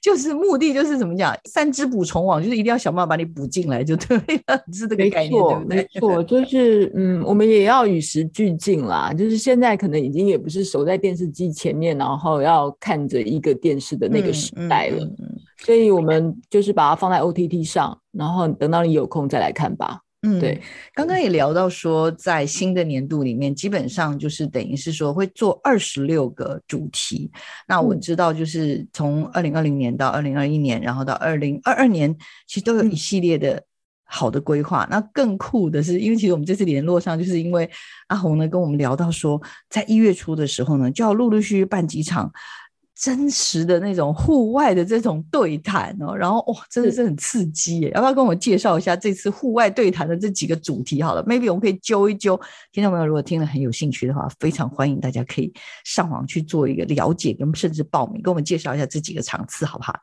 [0.00, 5.76] 就是目的就是怎么讲，三只捕虫网，就是一定要想办法把你捕进来就对了， 是这个概念，对不对？
[5.76, 9.12] 没错，就是嗯，我们也要与时俱进啦。
[9.12, 15.06] 就是现在可能已经也不是守在电视机前面，然后要看着一个电视的那个时代了，
[15.58, 20.00] 所以我们就是把它放在 OTT 上，然后等到你有空再来看吧。
[20.24, 20.62] 嗯，对，
[20.94, 27.28] 刚刚也聊到说，在新的年度里面，基本上就是等于是说会做二十六个主题。
[27.66, 33.60] 那我知道，就是从二零二零年到二零二一年，然后到二零二二年，其实都有一系列的
[34.04, 34.86] 好的规划。
[34.88, 37.68] 那更酷的是，因为其实我们这次联络上，就是因为
[38.06, 42.30] 阿红呢跟我们聊到说，在一月初的时候呢，就要陆陆续续办几场。
[42.94, 47.90] 真实的那种户外的这种对谈哦，然后哇，真的是很刺激耶！
[47.94, 51.02] 要不要跟我介绍一下这次户外对谈的这几个主题？
[51.02, 52.38] 好了，maybe 我们可以揪一揪。
[52.70, 55.52] 听众朋友，如果听了很有兴趣的话，非常欢迎大家可以
[55.84, 59.94] 上网去做一个了解，跟甚至报名，跟我们介绍一下这几个场次，好不好？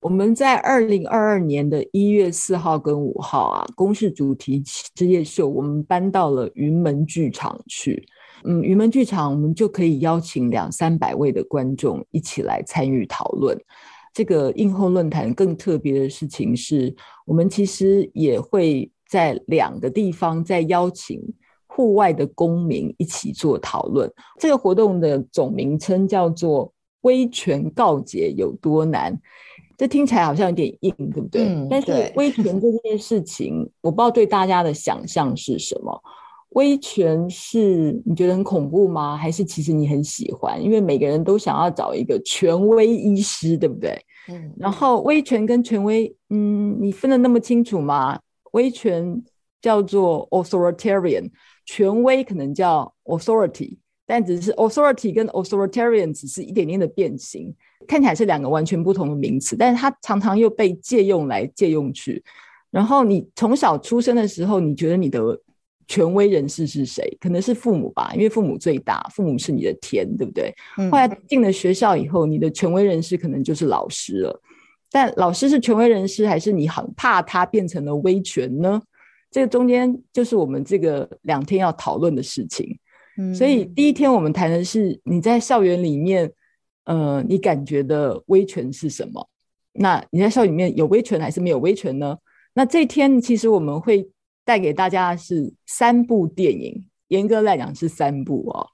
[0.00, 4.62] 我们在二零二二年的一月四号跟五号啊，公式主题
[4.94, 8.06] 之夜秀，我们搬到了云门剧场去。
[8.44, 13.58] 嗯，云门剧场，我们就可以邀请两三百位的观众一起来参与讨论。
[14.12, 21.22] 这个映后论坛更特别的事情是，我们其实也会在两个地方再邀请
[21.66, 24.12] 户外的公民一起做讨论。
[24.38, 26.72] 这个活动的总名称叫做
[27.02, 29.16] “威权告解有多难”，
[29.78, 31.46] 这听起来好像有点硬，对不对？
[31.46, 31.68] 嗯。
[31.70, 36.02] 但是威权这件事情，我不知道对大家的想象是什么。
[36.50, 39.16] 威权是你觉得很恐怖吗？
[39.16, 40.62] 还是其实你很喜欢？
[40.62, 44.00] 因为每个人都想要找一个权威医师，对不对？
[44.28, 44.52] 嗯。
[44.58, 48.18] 然后威权跟权威，嗯，你分得那么清楚吗？
[48.52, 49.22] 威权
[49.62, 51.30] 叫做 authoritarian，
[51.66, 57.54] 权威可能叫 authority，但只是 authority 跟 authoritarian 只是一点点的变形，
[57.86, 62.20] 看起来是两个完全不同的名词，但是它常常又被借用来借用去。
[62.72, 65.20] 然后你从小出生的时候，你觉得你的
[65.90, 67.18] 权威人士是谁？
[67.20, 70.54] 可能是父母吧，因为父母最大，父母是你的天，对不对？
[70.88, 74.40] 后来进了学校以后，你的权威人士可能就是老师了。
[74.88, 78.80] 但老师是权威人士，还是你很怕他变成了威权呢？
[79.32, 82.78] 这个中间就是我们这个两天要讨论的事情。
[83.34, 86.30] 所以第一天我们谈的是你在校园里面，
[86.84, 89.28] 呃，你感觉的威权是什么？
[89.72, 92.16] 那你在校里面有威权还是没有威权呢？
[92.54, 94.08] 那这天其实我们会。
[94.44, 98.66] 带给大家是三部电影，严格来讲是三部哦，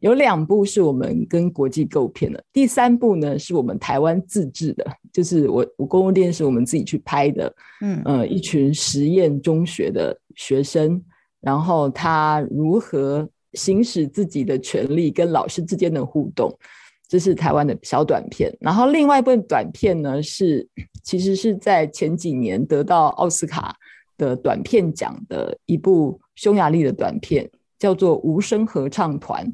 [0.00, 11.02] 有两部是我们跟国际购片的，第三部呢是我们台湾自制的，就是我我公共电视我们自己去拍的，嗯呃，一群实验中学的学生，
[11.40, 16.52] 然后他如何行使自己的权利跟老师之间的互动，
[17.08, 18.54] 这是台湾的小短片。
[18.60, 20.68] 然后另外一部短片呢，是
[21.02, 23.74] 其实是在前几年得到奥斯卡
[24.16, 29.46] 的短片奖的一部匈牙利的短片，叫做《无声合唱团》。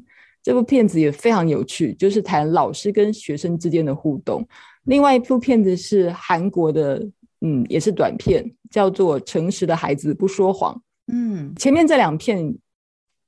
[0.43, 4.43] 这部片子也非常有趣，就是谈老师跟学生之间的互动。
[4.85, 7.07] 另外一部片子是韩国的，
[7.41, 10.73] 嗯，也是短片，叫做《诚实的孩子不说谎》。
[11.13, 12.55] 嗯，前面这两片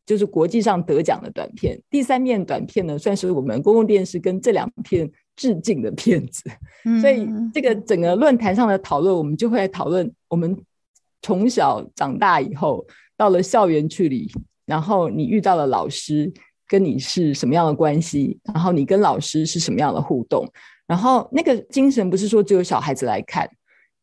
[0.07, 6.49] 就是国际上得奖的短片，第三面短片呢，算是我们公共电视跟这两片致敬的片子。
[6.99, 10.57] 所以这个整个论坛上的讨论，我们就会来讨论我们
[11.23, 12.85] 从小长大以后
[13.17, 14.31] 到了校园去里，
[14.65, 16.31] 然后你遇到了老师，
[16.67, 20.47] 跟你是什么样的关系，然后你跟老师是什么样的互动。
[20.85, 23.49] 然后那个精神不是说只有小孩子来看，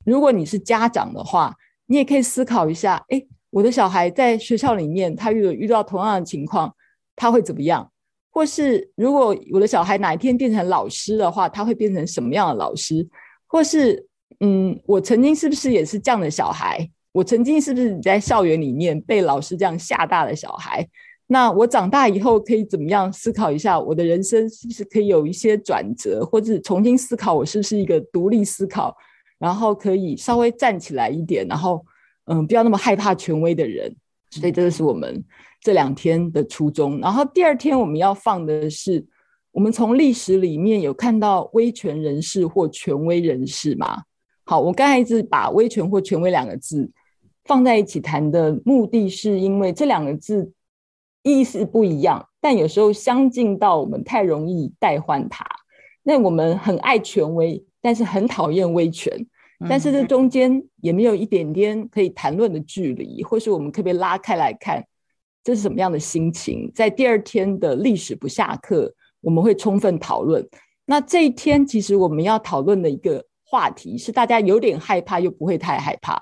[0.05, 1.55] 如果你是家长的话，
[1.87, 6.75] 你也可以思考一下：哎，我的小孩在学校里面，他遇遇到同样的情况，
[7.15, 7.89] 他会怎么样？
[8.33, 13.07] 或是如果我的小孩哪一天变成老师的话，他会变成什么样的老师？
[13.47, 14.07] 或是
[14.39, 16.89] 嗯，我曾经是不是也是这样的小孩？
[17.13, 20.87] 我曾经是不是在校园里面被老师这样吓大的小孩？
[21.27, 28.97] 那我长大以后可以怎么样思考一下我的人生是不是可以有一些转折，或者重新思考我是不是一个独立思考，
[29.39, 31.85] 然后可以稍微站起来一点，然后
[32.27, 33.95] 嗯不要那么害怕权威的人。
[34.31, 35.25] 所以这个是我们
[35.61, 37.01] 这两天的初衷。
[37.01, 39.05] 然后第二天我们要放的是，
[39.51, 44.03] 我们从历史里面有看到威权人士或权威人士吗？
[44.45, 46.91] 好，我刚才一直把威权或权威两个字
[47.45, 50.53] 放在一起谈的目的是因为这两个字。
[51.23, 55.45] 意思不一样，但有时候相近到我们太容易代换它。
[56.03, 59.13] 那我们很爱权威，但是很讨厌威权。
[59.69, 64.83] 但是这中间也没有一点点可以谈论的距离，或是我们可不可以拉开来看，
[65.45, 66.73] 这是什么样的心情？
[66.75, 70.43] 在第二天的历史不下课，我们会充分讨论。
[70.87, 76.19] 那这一天其实我们要讨论的一个话题是大家有点害怕又不会太害怕，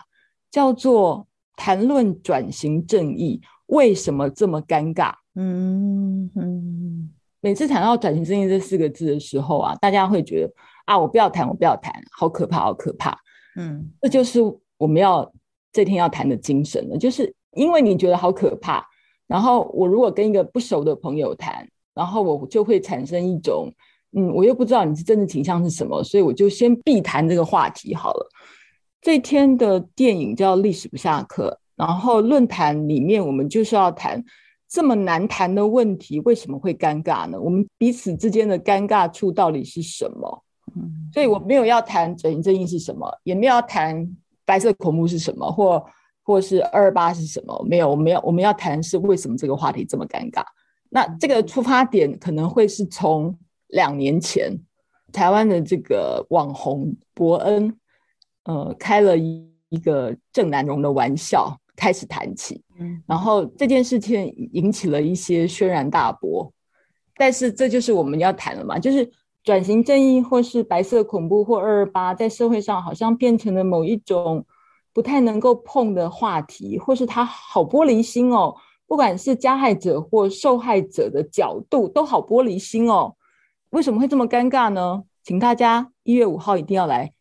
[0.50, 3.40] 叫做谈论转型正义。
[3.66, 5.12] 为什么这么尴尬？
[5.34, 10.52] 嗯嗯，每次谈到转型正义这四个字的时候啊，大家会觉得
[10.86, 13.14] 啊，我不要谈，我不要谈，好可怕，好可怕。
[13.56, 14.40] 嗯，这就是
[14.78, 15.30] 我们要
[15.70, 18.82] 这天要谈的精神了，就是因为你觉得好可怕，
[19.26, 23.70] 然后我如果跟一个不熟的朋友谈，然后我就会产生一种，
[24.12, 28.30] 嗯，我又不知道你是真的倾向是什么，所以我就先避谈这个话题好了。
[29.00, 31.58] 这天的电影叫《历史不下课》。
[31.76, 34.22] 然后论坛里面，我们就是要谈
[34.68, 37.40] 这么难谈的问题，为什么会尴尬呢？
[37.40, 40.44] 我们彼此之间的尴尬处到底是什么？
[40.74, 45.86] 嗯，所以我没有要谈转型正义是什么，也没有要谈白色恐怖是什么，或
[46.24, 50.42] 或是二二八是什么，没有，我们要我们要谈是为什么这个话题这么尴尬。
[50.90, 54.58] 那这个出发点可能会是从两年前
[55.12, 57.72] 台湾的这个网红伯恩，
[58.48, 61.56] 呃，开了一一个郑南荣的玩笑。
[61.80, 66.52] 开始谈起，嗯，然后这件事情引起了一些轩然大波，
[67.16, 69.08] 但是这就是我们要谈的嘛，就是
[69.44, 74.44] 转型正义或是白色恐怖或二二八，在社会上好像变成了某一种
[74.92, 78.52] 不太能够碰的话题，或是他好玻璃心哦，
[78.88, 83.14] 不管是加害者或受害者的角度都好玻璃心哦，
[83.70, 85.04] 为什么会这么尴尬呢？
[85.22, 87.12] 请大家一月五号一定要来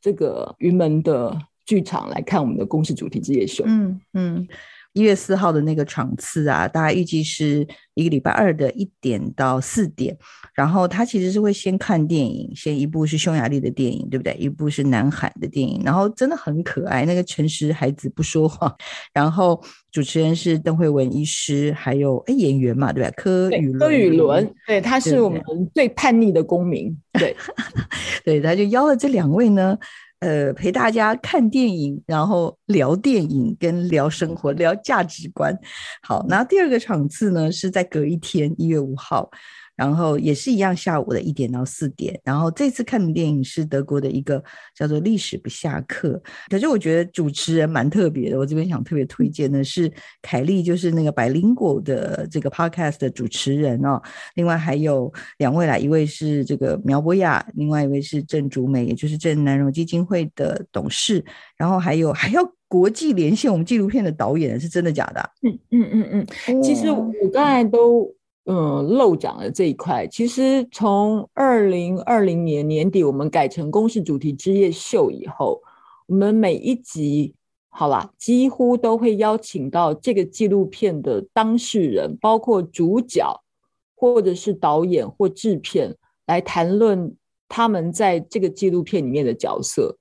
[0.00, 1.48] 这个云门的。
[1.68, 3.62] 剧场来看我们的公式主题之夜秀。
[3.66, 4.48] 嗯嗯，
[4.94, 10.16] 一月四号的那个场次啊，大概预计是一个礼拜二的一点到四点。
[10.54, 14.34] 然后他其实是会先看电影，先一部是匈牙利的电影，对不对？
[14.34, 17.04] 一部是南韩的电影，然后真的很可爱。
[17.04, 18.74] 那个诚实孩子不说话。
[19.12, 23.10] 然后主持人是邓慧文医师，还有哎演员嘛，对吧？
[23.16, 25.40] 柯宇柯宇伦，对，他是我们
[25.72, 26.96] 最叛逆的公民。
[27.12, 27.36] 对
[28.24, 29.78] 对，他就邀了这两位呢。
[30.20, 35.56] 呃，陪大家看电影，然后聊电影，跟聊生活，聊价值观。
[36.02, 39.30] 好，那第二个场次呢，是在隔一天，一月五号。
[39.78, 42.20] 然后也是一样，下午的一点到四点。
[42.24, 44.42] 然后这次看的电影是德国的一个
[44.74, 46.20] 叫做《历史不下课》，
[46.50, 48.36] 可是我觉得主持人蛮特别的。
[48.36, 49.88] 我这边想特别推荐的是
[50.20, 54.02] 凯莉，就是那个百灵果的这个 podcast 的主持人哦。
[54.34, 61.24] 另外还有两位啦，一位是这个苗博雅，另外一位是郑竹美，也就是郑南荣基金会的董事。
[61.56, 65.30] 然后还有还要国际连线我们纪录片的导演，是真的假的？
[65.42, 66.62] 嗯嗯嗯嗯。
[66.62, 68.12] 其实我刚才都。
[68.50, 70.06] 嗯，漏讲了这一块。
[70.06, 75.60] 其实从二零二零年年底，我们改成公式主题之夜秀以后，
[76.06, 77.34] 我们每一集
[77.68, 83.38] 好啦，几乎都会邀请到这个纪录片的当事人，包括主角
[83.94, 85.94] 或者是导演或制片
[86.26, 87.14] 来谈论
[87.50, 89.94] 他们在这个纪录片里面的角色。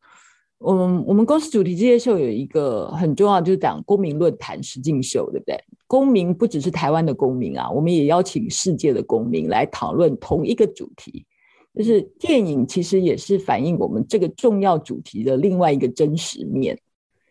[0.65, 5.61] 嗯，我们公司主题这些秀有一个很重要，就是讲公民论坛实境秀，对不对？
[5.87, 11.25] 公民不只是台湾的公民啊，我们也邀请世界的公民来讨论同一个主题。
[11.73, 16.77] 就是电影其实也是反映我们这个重要主题的另外一个真实面。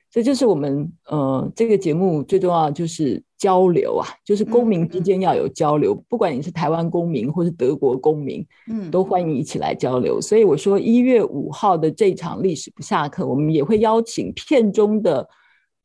[0.08, 10.20] 这就是我们呃这个节目最重要就是交流啊，就是公民之间要有交流，不管你是台湾公民或是德国公民，嗯，都欢迎一起来交流。
[10.20, 15.28] 所以我说一月五号的这场历史不下课，我们也会邀请片中的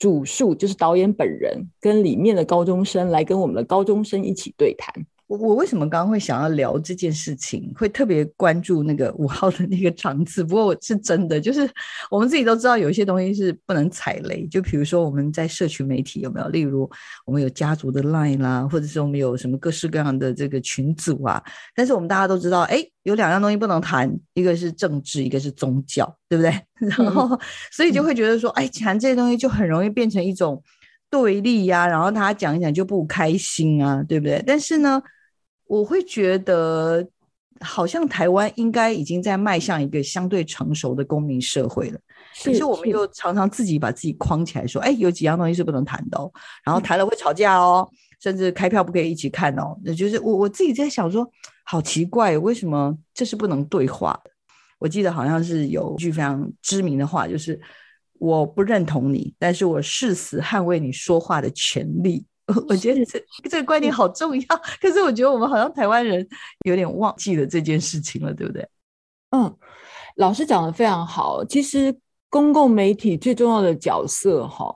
[0.01, 4.91] 主述，就是导演本人跟里面的高中生来跟我们的高中生一起对谈。
[5.31, 10.43] 我我为什么刚刚会想要聊这件事情，会特别关注那个五号的那个场次？
[10.43, 11.69] 不过我是真的，就是
[12.11, 14.45] 我们自己都知道，有一些东西是不能踩雷。
[14.47, 16.49] 就比如说我们在社群媒体有没有？
[16.49, 16.89] 例如
[17.25, 21.41] 我们有家族的 line 啦，或者是我们有什么各式各样的这个群组啊。
[21.73, 26.51] 但是我们大家都知道，哎，有两样东西不能谈，一个是政治，一个是宗教，对不对？
[26.97, 27.39] 然后
[27.71, 30.61] 所以就会觉得说，哎，谈这些东西就很容易变成一种
[31.09, 34.43] 对立呀，然后他讲一讲就不开心啊，对不对？
[34.45, 35.01] 但是呢？
[35.71, 37.07] 我会觉得，
[37.61, 41.99] 好像台湾应该已经在迈向一个相对成熟的公民社会了。
[42.43, 46.29] 可是我们又常常自己把自己框起来，说：“哎，有几样东西是不能谈的，哦，
[46.65, 47.89] 然后谈了会吵架哦，
[48.21, 51.25] 甚至开票不可以一起看哦。”那就是我我自己在想说，
[51.63, 54.31] 好奇怪，为什么这是不能对话的？
[54.77, 57.57] 我记得好像是有一句非常知名的话，就是
[58.19, 62.25] “我不认同你，但是我誓死捍卫你说话的权利。”
[62.67, 64.45] 我觉得这这个观念好重要，
[64.81, 66.27] 可是我觉得我们好像台湾人
[66.65, 68.67] 有点忘记了这件事情了，对不对？
[69.29, 69.55] 嗯，
[70.17, 71.45] 老师讲的非常好。
[71.45, 71.97] 其实
[72.29, 74.73] 公共媒体最重要的角色，哈，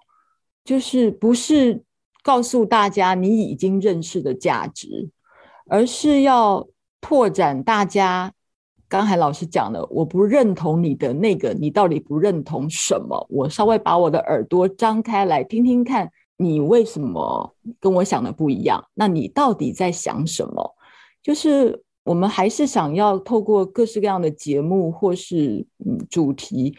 [0.63, 1.83] 就是不是
[2.23, 5.09] 告诉大家你已经认识的价值，
[5.67, 6.65] 而是要
[7.01, 8.31] 拓展大家。
[8.87, 13.25] 刚才老师讲的，我不认同你的那个，你到底不认同什么？
[13.29, 16.09] 我稍微把我的耳朵张开来听听看。
[16.37, 18.83] 你为什么跟我想的不一样？
[18.93, 20.75] 那你到底在想什么？
[21.23, 26.77] 就是我们还是想要透过各式各样的节目或是嗯主题，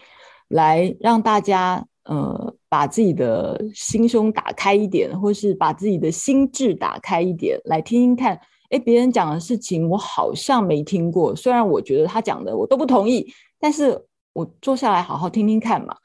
[0.48, 8.38] 来让大家呃把自己的心胸打开一点，或是把自己的心智打开一点，来听听看。
[8.70, 13.26] 哎，别人讲的事情我好像没听过，虽然我觉得他讲的我都不同意，
[13.58, 14.04] 但是
[14.34, 15.96] 我坐下来好好听听看嘛。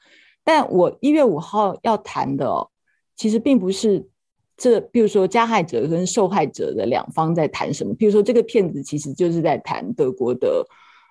[0.42, 2.71] 但我一月五号要谈的。
[3.16, 4.06] 其实并不是
[4.56, 7.94] 这，比如说加害者跟受害者的两方在谈什么。
[7.94, 10.64] 比如说这个片子其实就是在谈德国的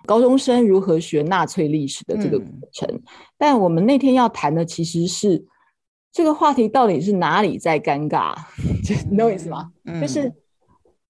[0.05, 3.01] 高中生如何学纳粹历史的这个过程。
[3.37, 5.43] 但我们那天要谈的其实是
[6.11, 8.35] 这个话题到底是哪里在尴尬，
[9.09, 9.71] 你懂我意思吗？
[10.01, 10.33] 就是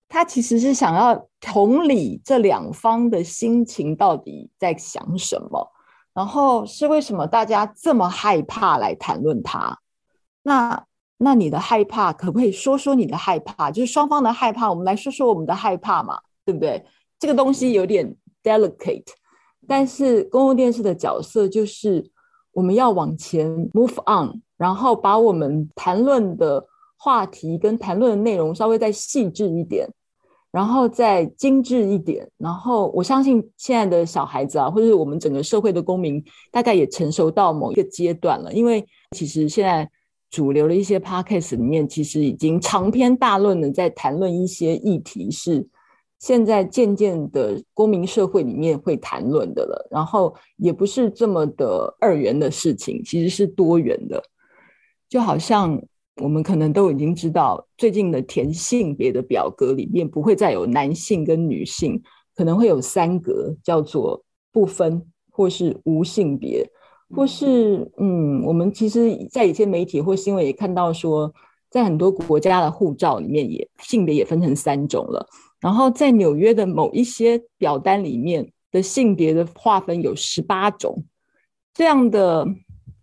[0.07, 5.71] 他其实是想要同理这两方的心情到底在想什么，
[6.13, 9.77] 然后是为什么大家这么害怕来谈论它。
[10.43, 10.85] 那
[11.17, 13.69] 那你的害怕可不可以说说你的害怕？
[13.69, 16.83] 就是双方的害怕，我们来说说我们的害怕嘛，对不对？
[17.19, 19.05] 这个东西有点 delicate，
[19.67, 22.09] 但是公共电视的角色就是
[22.53, 26.65] 我们要往前 move on，然后把我们谈论的
[26.97, 29.87] 话题跟谈论的内容稍微再细致一点，
[30.51, 32.27] 然后再精致一点。
[32.39, 39.87] 然后我相信现在的小孩子啊，或者是我们整个社会的公民，大概也成熟到某一个阶段了，因为其实现在。
[40.31, 45.67] 主流的一些 podcast 里面，其实已经长篇大论的在谈论一些议题，是
[46.19, 49.87] 现在渐渐的公民社会里面会谈论的了。
[49.91, 54.23] 然后也不是这么的二元的事情，其实是多元的。
[55.09, 55.77] 就好像
[56.21, 62.01] 我们可能都已经知道，最近的填性别的表格里面不会再有男性跟女性，
[62.33, 66.65] 可能会有三格，叫做不分或是无性别。
[67.13, 71.33] 或是嗯，我们其实，在一些媒体或新闻也看到说，
[71.69, 75.27] 在很多国家的护照里面，也性别也分成三种了。
[75.59, 81.03] 然后在纽约的某一些表单里面的性别的划分有十八种，
[81.73, 82.47] 这样的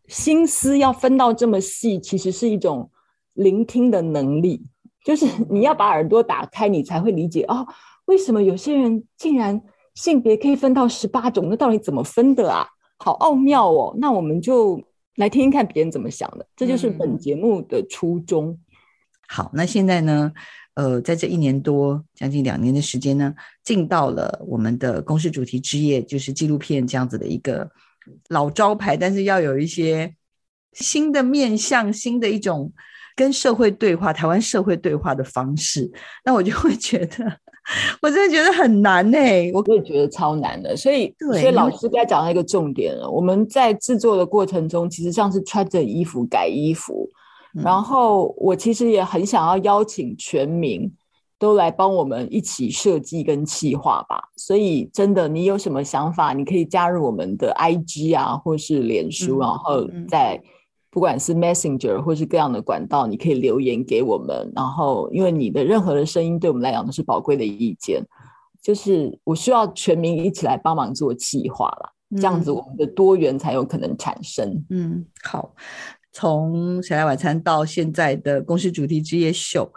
[0.08, 2.90] 心思要分到这么细，其实是一种
[3.34, 4.62] 聆听的能力，
[5.04, 7.66] 就是 你要把耳朵打开，你才会理解哦，
[8.06, 9.62] 为什么有些人竟然
[9.94, 11.48] 性别可以分到十八种？
[11.48, 12.66] 那到底怎么分的啊？
[12.98, 13.96] 好奥妙哦！
[13.98, 14.82] 那我们就
[15.16, 18.58] 来听听看别人怎么想的，这就是本节目的初衷。
[19.26, 20.32] 好，那现在呢？
[20.74, 23.34] 呃，在这一年多、将近两年的时间呢，
[23.64, 27.68] 进到了我们的公司主题之夜，就是纪录片这样子的一个
[28.28, 30.14] 老招牌，但是要有一些
[30.74, 32.72] 新的面向、新的一种
[33.16, 35.90] 跟社会对话、台湾社会对话的方式。
[36.24, 37.40] 那我就会觉得，
[38.00, 39.18] 我真的觉得很难呢，
[39.52, 40.76] 我也觉得超难的。
[40.76, 43.10] 所以，所以老师该讲到一个重点了。
[43.10, 47.08] 我们在制作的过程中，其实像是穿着衣服改衣服，
[47.62, 50.90] 然后我其实也很想要邀请全民
[51.38, 54.20] 都来帮我们一起设计跟企划吧。
[54.36, 60.40] 所以，真的，你有什么想法，你可以加入我们的 IG 啊，或是脸书，然后在。
[60.98, 64.52] 不管是 Messenger 或是各样的管道，你可以留言给我们。
[64.52, 68.04] 然后，因为你的任何的声音对我们来讲都是宝贵的意见。
[68.60, 74.64] 就是我需要全民一起来帮忙做计划了，这样子我们的多元才有可能产生。
[74.70, 75.54] 嗯，好。
[76.10, 79.72] 从谁来晚餐到现在的公司主题之夜秀，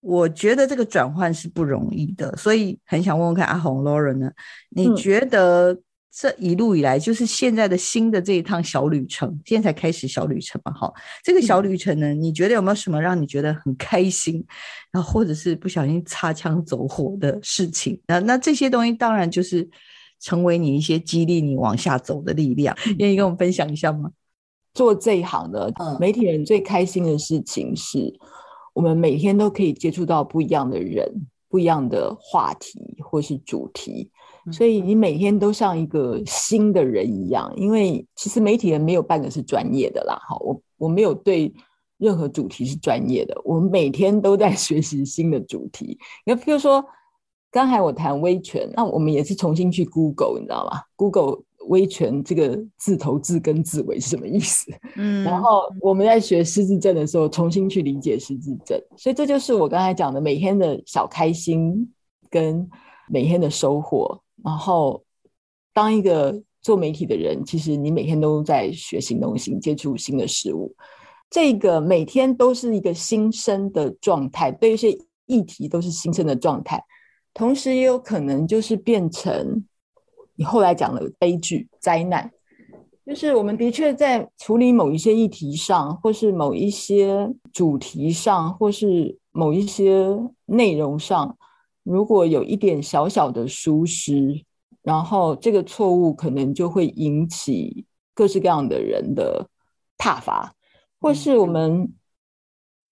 [0.00, 4.28] 我觉得这个转换是不容易的，所以很想问问看阿红 Lauren 呢，
[4.70, 5.78] 你觉得？
[6.16, 10.72] 这一路以来，就是现在的新的这一趟小旅程，现在才开始小旅程嘛？
[10.72, 10.92] 哈，
[11.24, 14.44] 这个小旅程呢，你觉得有没有什么让你觉得很开心，
[14.92, 18.00] 然后或者是不小心擦枪走火的事情？
[18.06, 19.68] 那那这些东西当然就是
[20.20, 22.76] 成为你一些激励你往下走的力量。
[22.98, 24.08] 愿意跟我们分享一下吗？
[24.72, 28.14] 做这一行的媒体人最开心的事情是，
[28.72, 31.12] 我们每天都可以接触到不一样的人、
[31.48, 34.12] 不一样的话题或是主题。
[34.52, 40.14] 所以你每天都像一个新的人一样，因为其实媒体人没有半个是专业的啦。
[40.28, 41.52] 哈，我我没有对
[41.98, 45.98] 任何主题是专业的，我们每天都在学习新的主题。
[46.26, 46.84] 那比如说，
[47.50, 51.38] 刚才我谈威权，那我们也是重新去 Google，你知道吗？Google
[51.68, 54.70] 威权这个字头字根字尾是什么意思？
[54.96, 58.78] 嗯，然后我们在学失智症的时候，重新去理解失智症。
[58.98, 61.90] 所以这就是我刚才讲的每天的小开心
[62.28, 62.68] 跟
[63.08, 64.20] 每天的收获。
[64.44, 65.02] 然后，
[65.72, 70.74] 当一个做媒体的人，其实你每天都在学新东西，接触新的事物。
[71.30, 76.84] 这个每天都是一个新生的状态，对一些议题都是新生的状态。
[77.32, 79.64] 同时，也有可能就是变成
[80.36, 82.30] 你后来讲的悲剧、灾难。
[83.06, 91.36] 就是我们的确在处理某一些议题上，或是某一些主题上，或是某一些内容上。
[91.84, 94.42] 如果有一点小小的疏失，
[94.82, 99.46] 然后这个错误可能就会引起各式各样的人的
[99.98, 100.54] 挞伐，
[100.98, 101.92] 或是我们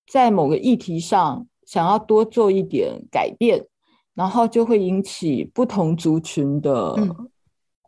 [0.07, 3.67] 在某个议题上想要多做一点改变，
[4.15, 6.95] 然后就会引起不同族群的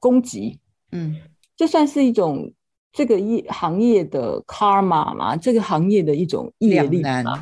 [0.00, 0.58] 攻击。
[0.90, 1.16] 嗯，
[1.54, 2.50] 这算是一种
[2.92, 5.36] 这个业行业的 karma 吗？
[5.36, 7.38] 这个行业的一种业力吗？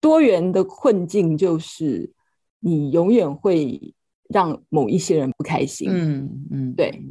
[0.00, 2.12] 多元的困境就是。
[2.64, 3.92] 你永远会
[4.28, 7.02] 让某一些人不开心，嗯嗯，对。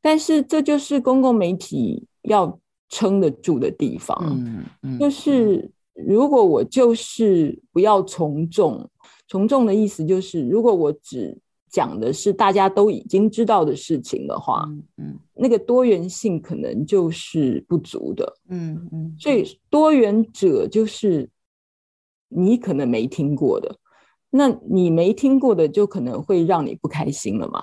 [0.00, 2.58] 但是这就是公共媒体要
[2.88, 8.88] 撑得住的地方，嗯嗯，就是如果我就是不要从众，
[9.26, 11.36] 从众的意思就是，如果我只
[11.68, 14.64] 讲的是大家都已经知道的事情的话，
[14.96, 19.16] 嗯，那个多元性可能就是不足的，嗯嗯。
[19.18, 21.28] 所以多元者就是
[22.28, 23.76] 你可能没听过的。
[24.30, 27.62] 那你没听过的，就可能会让你不开心了嘛。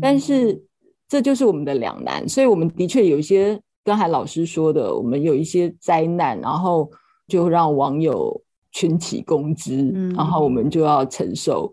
[0.00, 0.64] 但是
[1.08, 6.90] 这就是我们的两难，所以我们的确有一些刚才老师说的，我们有一些灾难，然后
[7.28, 8.40] 就让网友
[8.72, 11.72] 群起攻之，然后我们就要承受。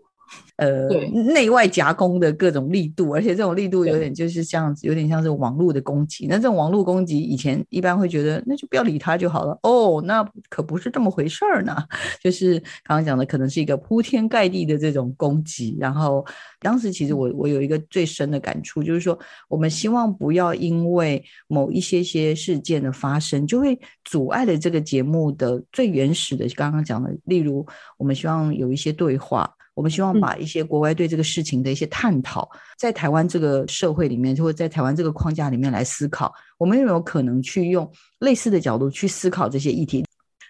[0.60, 0.86] 呃，
[1.32, 6.26] 内外夹攻的各种力度，而且这种力度有点就是像有点像是网络的攻击。
[6.26, 9.58] 那这种网络攻击，以前一般会觉得那就不要理他就好了。
[9.62, 11.74] 哦，那可不是这么回事儿呢。
[12.22, 15.74] 就是刚刚讲的，可能是一个铺天盖地的这种攻击。
[15.80, 16.22] 然后
[16.60, 29.50] 当时其实我我有一个最深的感触，就是说我们希望不要因为某一些些事件的发生，就会阻碍了这个节目的最原始的刚刚讲的，例如我们希望有一些对话。
[29.80, 40.04] 我们希望把一些国外对这个事情的一些探讨，在台湾这个社会里面，或者在台湾这个框架里面来思考，我们有没有可能去用类似的角度去思考这些议题？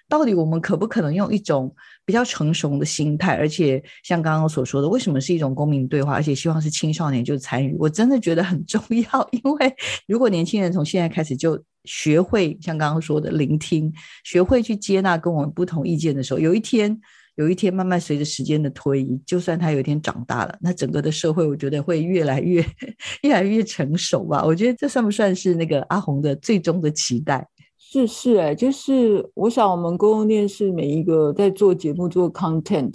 [0.08, 1.72] 到底我们可不可能用一种
[2.04, 3.36] 比较成熟的心态？
[3.36, 6.14] 而且像刚刚所说的，为什么是一种公民对话？
[6.14, 9.28] 而且希望是青少年就参与，我真的觉得很重要。
[9.30, 9.72] 因为
[10.08, 13.92] 如果年轻人从现在开始就学会像刚刚说的聆听，
[14.24, 17.00] 学会去接纳跟我们不同意见的时候，有一天。
[17.40, 22.62] 有一天，慢慢随着时间的推移，就算他有一天长大了，那整个的社会，我觉得会越来越、
[23.24, 24.44] 越来越成熟吧。
[24.44, 27.48] 我觉得这算不算是那个阿红的最终的期待？
[27.78, 32.92] 是是哎，就是我想，我们公共电视每一个在做节目、做 content，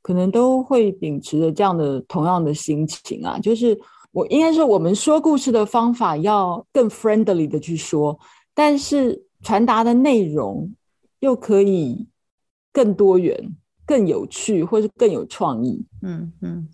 [0.00, 3.36] 可能都会秉持着这样的同样的心情啊。
[3.40, 3.76] 就是
[4.12, 8.16] 我应该说，我们说故事的方法要更 friendly 的去说，
[8.54, 10.72] 但是传达的内容
[11.18, 12.06] 又可以
[12.72, 13.56] 更多元。
[13.86, 15.84] 更有趣，或是更有创意。
[16.02, 16.68] 嗯嗯，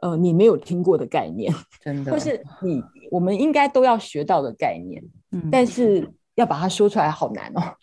[0.00, 7.62] 呃，你没有听过的概念， 真的，或是你我们应该都要学到的概念，嗯但是要把它说出来好难哦。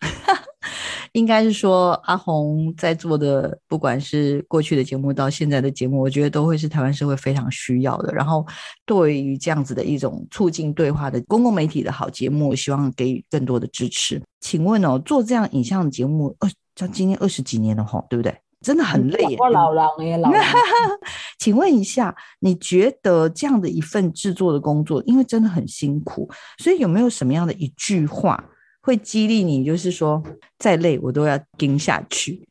[1.12, 8.14] 应该是说阿红在做的，不管是过去的节目到现在的节目，我觉得都会是台湾社会非常需要的。
[8.14, 8.46] 然后
[8.86, 14.22] 对于这样子的一种促进对话的公共媒体的好节目，希望给予更多的支持。
[14.40, 18.32] 请问哦，做这样影像的节目，呃，像今年二十几年了吼，对不对？
[18.60, 19.36] 真的很累耶。
[19.38, 20.42] 我老狼哎，老狼。
[21.38, 28.44] 请问一下，你觉得这样的一份制作的工作，因为真的很辛苦，所以有没有什么样的一句话
[28.82, 29.64] 会激励你？
[29.64, 30.22] 就是说，
[30.58, 32.46] 再累我都要盯下去。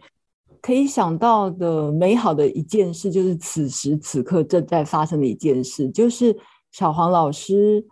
[0.61, 6.35] 可以想到的美好的一件事，就是此时此刻正在发生的一件事，就是
[6.71, 7.85] 小黄老师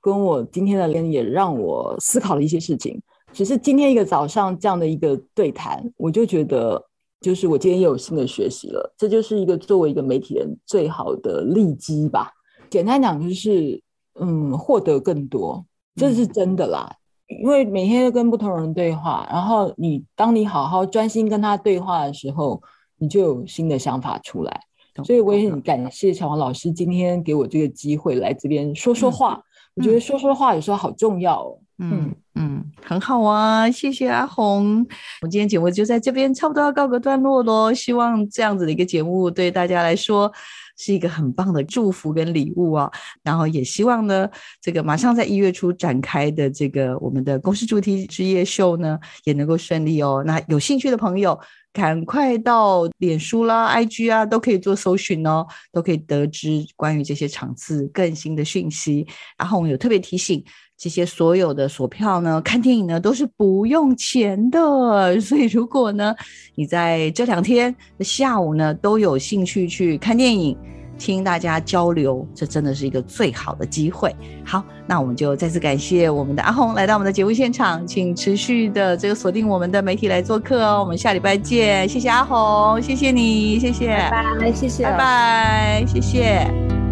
[0.00, 3.00] 跟我今天的连也让我思考了一些事情。
[3.32, 6.82] 只是今天一个早上这样的一个对谈，我就觉得，
[7.24, 8.94] 就是我今天又有新的学习了。
[8.98, 12.30] 这就是一个作为一个媒体人最好的利基吧。
[12.68, 13.82] 简单讲就是，
[14.20, 15.64] 嗯，获得更多，
[15.96, 16.94] 这是真的啦。
[17.40, 22.62] 因为每天都跟不同人对话，然后你当你好好专心跟他对话的时候，
[22.98, 24.60] 你就有新的想法出来。
[25.02, 29.42] 所以我也很感谢小王老师今天给我这个机会来这边说说话。
[29.74, 31.58] 我觉得说说话有时候好重要哦。
[31.78, 34.84] 嗯嗯，嗯很好啊，谢谢阿红。
[35.22, 37.72] 我今天节目就在这边差不多要告个段落喽。
[37.72, 40.30] 希望这样子的一个节目对大家来说
[40.76, 42.90] 是一个很棒的祝福跟礼物啊。
[43.22, 44.28] 然后也希望呢，
[44.60, 50.24] 这个马上在一月初展开的这个我们的公司主题之夜秀呢，也能够顺利哦。
[50.26, 51.38] 那有兴趣的朋友，
[51.74, 59.06] 赶快到脸书啦、IG 啊，都可以做搜寻哦，都可以得知关于这些场次更新的讯息。
[59.36, 60.42] 然后我们有特别提醒。
[60.76, 66.12] 这些所有的索票呢，看电影呢都是不用钱的，所以如果呢
[66.56, 70.58] 你在这两天的下午呢都有兴趣去看电影，
[70.98, 74.14] 听大家交流，这真的是一个最好的机会。
[74.44, 80.80] 好，那我们就再次感谢我们的阿红来到我们的节目现场，请持续的这个锁定我们的媒体来做客哦。
[80.80, 86.83] 我们下礼拜见，谢谢阿红，谢谢你，谢谢，拜拜，谢谢，拜拜，谢谢。